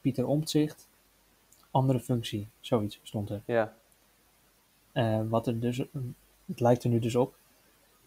[0.00, 0.88] Pieter Omtzigt,
[1.70, 3.42] andere functie, zoiets stond er.
[3.44, 3.76] ja.
[4.92, 5.78] Eh, wat er dus,
[6.46, 7.36] het lijkt er nu dus op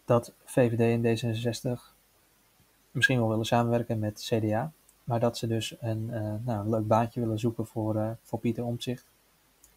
[0.04, 1.80] dat VVD en D66
[2.90, 4.72] misschien wel willen samenwerken met CDA,
[5.04, 8.64] maar dat ze dus een, eh, nou, een leuk baantje willen zoeken voor, voor Pieter
[8.64, 9.06] Omtzigt.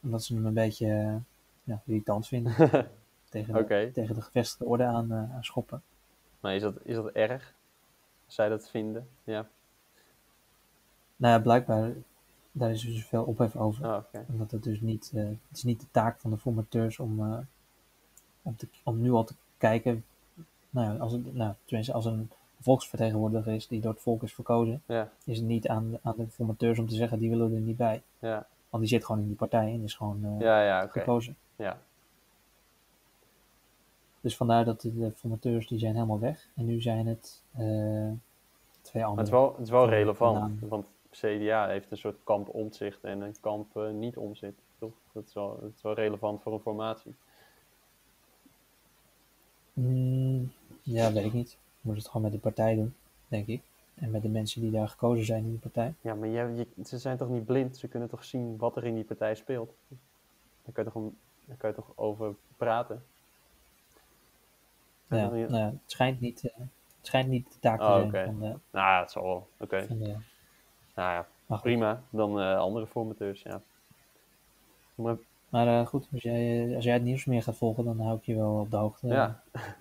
[0.01, 1.19] Omdat ze hem een beetje
[1.63, 2.53] ja, irritant vinden.
[3.29, 5.81] tegen, de, tegen de gevestigde orde aan, aan schoppen.
[6.39, 7.53] Maar is dat, is dat erg?
[8.27, 9.07] Zij dat vinden?
[9.23, 9.47] Ja.
[11.15, 11.91] Nou ja, blijkbaar,
[12.51, 13.85] daar is dus veel ophef over.
[13.85, 14.03] Oh.
[14.27, 17.37] Omdat het dus niet, eh, het is niet de taak van de formateurs om, eh,
[18.41, 20.05] om, te, om nu al te kijken,
[20.69, 22.29] nou, ja, als het, nou, tenminste als een
[22.61, 24.81] volksvertegenwoordiger is die door het volk is verkozen,
[25.25, 28.01] is het niet aan, aan de formateurs om te zeggen, die willen er niet bij.
[28.69, 30.99] Want die zit gewoon in die partij en is gewoon eh, Ja, ja, oké.
[30.99, 31.35] gekozen.
[31.55, 31.79] Ja.
[34.21, 36.47] Dus vandaar dat de, formateurs, die zijn helemaal weg.
[36.55, 37.41] En nu zijn het
[38.81, 39.17] twee Maar andere.
[39.17, 40.85] het is wel, het is wel Van- relevant, van- want
[41.21, 44.61] CDA heeft een soort kamp omzicht en een kamp niet omzicht.
[44.79, 44.93] Toch?
[45.11, 47.15] Dat is, wel, dat is wel relevant voor een formatie.
[49.73, 50.51] Mm,
[50.81, 51.51] ja, weet ik niet.
[51.51, 52.95] Je moet het gewoon met de partij doen,
[53.27, 53.61] denk ik.
[53.95, 55.93] En met de mensen die daar gekozen zijn in die partij.
[56.01, 57.77] Ja, maar jij- je, ze zijn toch niet blind?
[57.77, 59.73] Ze kunnen toch zien wat er in die partij speelt?
[60.63, 61.03] Daar kan je toch,
[61.45, 63.03] daar je toch over praten?
[65.07, 66.57] Ja, nou het, schijnt niet, eh,
[66.97, 69.47] het schijnt niet de taak te Oh, zijn van Nou, ja, het zal wel.
[69.59, 69.87] Oké.
[69.89, 70.15] de...
[70.95, 72.01] Nou ja, Maar prima.
[72.09, 73.61] Dan eh, andere formateurs, ja.
[74.95, 75.17] Maar,
[75.49, 78.17] maar, eh, goed als, jij, eh, als jij het nieuws meer gaat volgen, dan hou
[78.17, 79.07] ik je wel op de hoogte.
[79.07, 79.43] ja.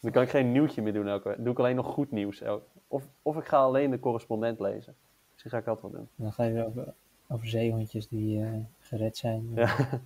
[0.00, 1.36] Dan kan ik geen nieuwtje meer doen elke week.
[1.38, 2.42] Doe ik alleen nog goed nieuws.
[2.88, 4.94] Of, of ik ga alleen de correspondent lezen.
[5.30, 6.08] Misschien ga ik dat wel doen.
[6.14, 6.94] Dan ga je weer over,
[7.28, 9.50] over zeehondjes die gered zijn.
[9.54, 9.74] Ja.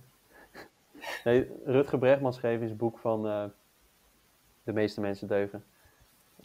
[1.23, 3.21] Nee, Rutger Bregman schreef in zijn boek van
[4.63, 5.63] De meeste mensen deugen.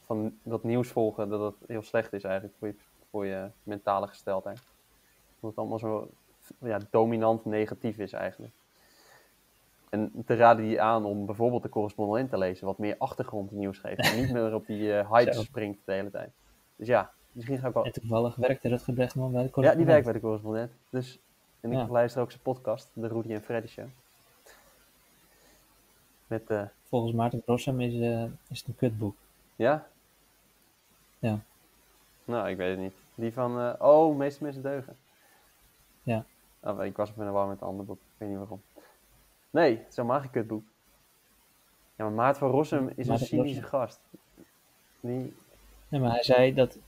[0.05, 2.75] Van dat nieuws volgen, dat dat heel slecht is eigenlijk voor je,
[3.11, 4.61] voor je mentale gesteldheid.
[5.41, 6.09] Dat het allemaal zo
[6.59, 8.53] ja, dominant negatief is eigenlijk.
[9.89, 13.99] En te raden die aan om bijvoorbeeld de correspondent te lezen, wat meer achtergrondnieuws geeft.
[14.11, 15.43] En niet meer op die eh, hype Zo.
[15.43, 16.31] springt de hele tijd.
[16.77, 17.85] Dus ja, misschien ga ik wel...
[17.85, 19.87] En toevallig werkte Rutger Bregman bij de Ja, die correspondent.
[19.89, 20.73] werkt bij de correspondent.
[20.91, 21.19] Dus,
[21.61, 21.87] en ik Ja.
[21.89, 23.87] luister ook zijn podcast, de Rudy en Freddy Show.
[26.27, 29.17] Met, eh, Volgens Maarten Rossum is, eh, is het een kutboek.
[29.57, 29.87] ja?
[31.19, 31.39] Ja.
[32.31, 32.95] Nou, ik weet het niet.
[33.15, 34.97] Die van, eh, oh, meeste mensen deugen.
[36.03, 36.25] Ja.
[36.63, 38.63] Oh, ik was in de war met een ander boek, ik weet niet waarom.
[39.51, 40.65] Nee, het is helemaal geen kutboek.
[41.97, 44.01] Ja, maar Maarten van Rossum is een cynische gast.
[45.01, 45.35] Die,
[45.89, 46.79] Nee, maar hij zei dat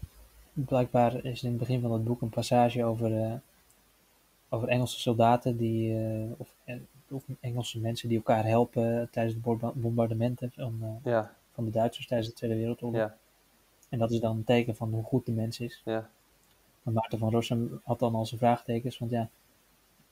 [0.53, 3.32] blijkbaar is in het begin van het boek een passage over, eh,
[4.49, 6.55] over Engelse soldaten die, eh, of,
[7.11, 12.07] of Engelse mensen die elkaar helpen tijdens de bomba- bombardementen van, ja, van de Duitsers
[12.07, 13.01] tijdens de Tweede Wereldoorlog.
[13.01, 13.16] ja,
[13.93, 15.82] En dat is dan een teken van hoe goed de mens is.
[15.84, 16.09] ja,
[16.82, 19.28] Maar Maarten van Rossum had dan al zijn vraagtekens, want ja,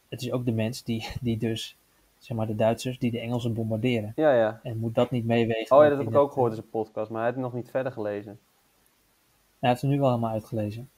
[0.09, 1.77] het is ook de mens die, die dus,
[2.19, 4.13] zeg maar, de Duitsers die de Engelsen bombarderen.
[4.17, 4.61] ja, ja.
[4.63, 5.77] En moet dat niet meewegen?
[5.77, 7.53] Oh ja, dat heb ik ook het- gehoord in zijn podcast, maar hij heeft het
[7.53, 8.39] nog niet verder gelezen.
[9.59, 10.91] Hij heeft hem nu wel helemaal uitgelezen.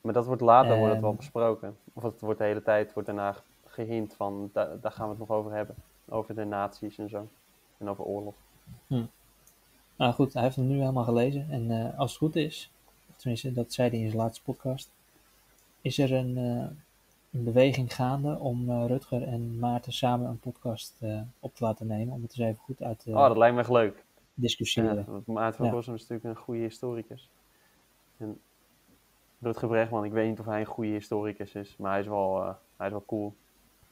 [0.00, 1.76] Maar dat wordt later wordt het wel En- besproken.
[1.92, 3.36] Of het wordt de hele tijd wordt daarna
[3.66, 5.74] gehint van, da- daar gaan we het nog over hebben.
[6.08, 7.28] Over de nazi's en zo.
[7.78, 8.34] En over oorlog.
[10.00, 11.46] Nou goed, hij heeft hem nu helemaal gelezen.
[11.50, 12.72] En eh, als het goed is,
[13.16, 14.90] tenminste, dat zei hij in zijn laatste podcast,
[15.80, 16.76] is er een, eh,
[17.32, 20.94] een beweging gaande om eh, Rutger en Maarten samen een podcast
[21.40, 22.14] op te laten nemen.
[22.14, 23.96] Om het eens even goed uit te Oh, dat lijkt me echt leuk.
[23.96, 24.02] Ja,
[24.34, 25.04] discussiëren.
[25.06, 25.72] want Maarten van Ja.
[25.72, 27.28] Rossum is natuurlijk een goede historicus.
[28.16, 28.40] En
[29.40, 32.56] Rutger Bregman, ik weet niet of hij een goede historicus is, maar hij is wel,
[32.76, 33.34] hij is wel cool.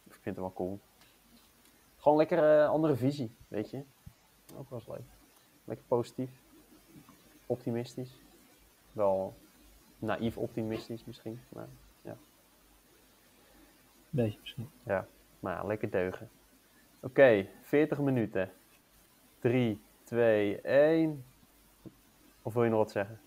[0.05, 0.79] Ik vind hem wel cool.
[1.97, 3.83] Gewoon lekker andere visie, weet je.
[4.57, 5.18] Ook wel eens leuk.
[5.69, 6.31] Lekker positief.
[7.47, 8.21] Optimistisch.
[8.93, 9.37] Wel
[9.99, 11.69] naïef optimistisch misschien, maar
[12.03, 12.16] ja.
[14.11, 14.69] Beetje misschien.
[15.41, 16.31] Maar ja, lekker deugen.
[17.01, 18.53] Oké, 40 minuten.
[19.39, 21.25] 3, 2, 1.
[22.43, 23.21] Of wil je nog wat zeggen?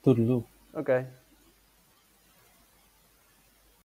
[0.00, 0.42] Toedeloe.
[0.72, 1.12] Oké,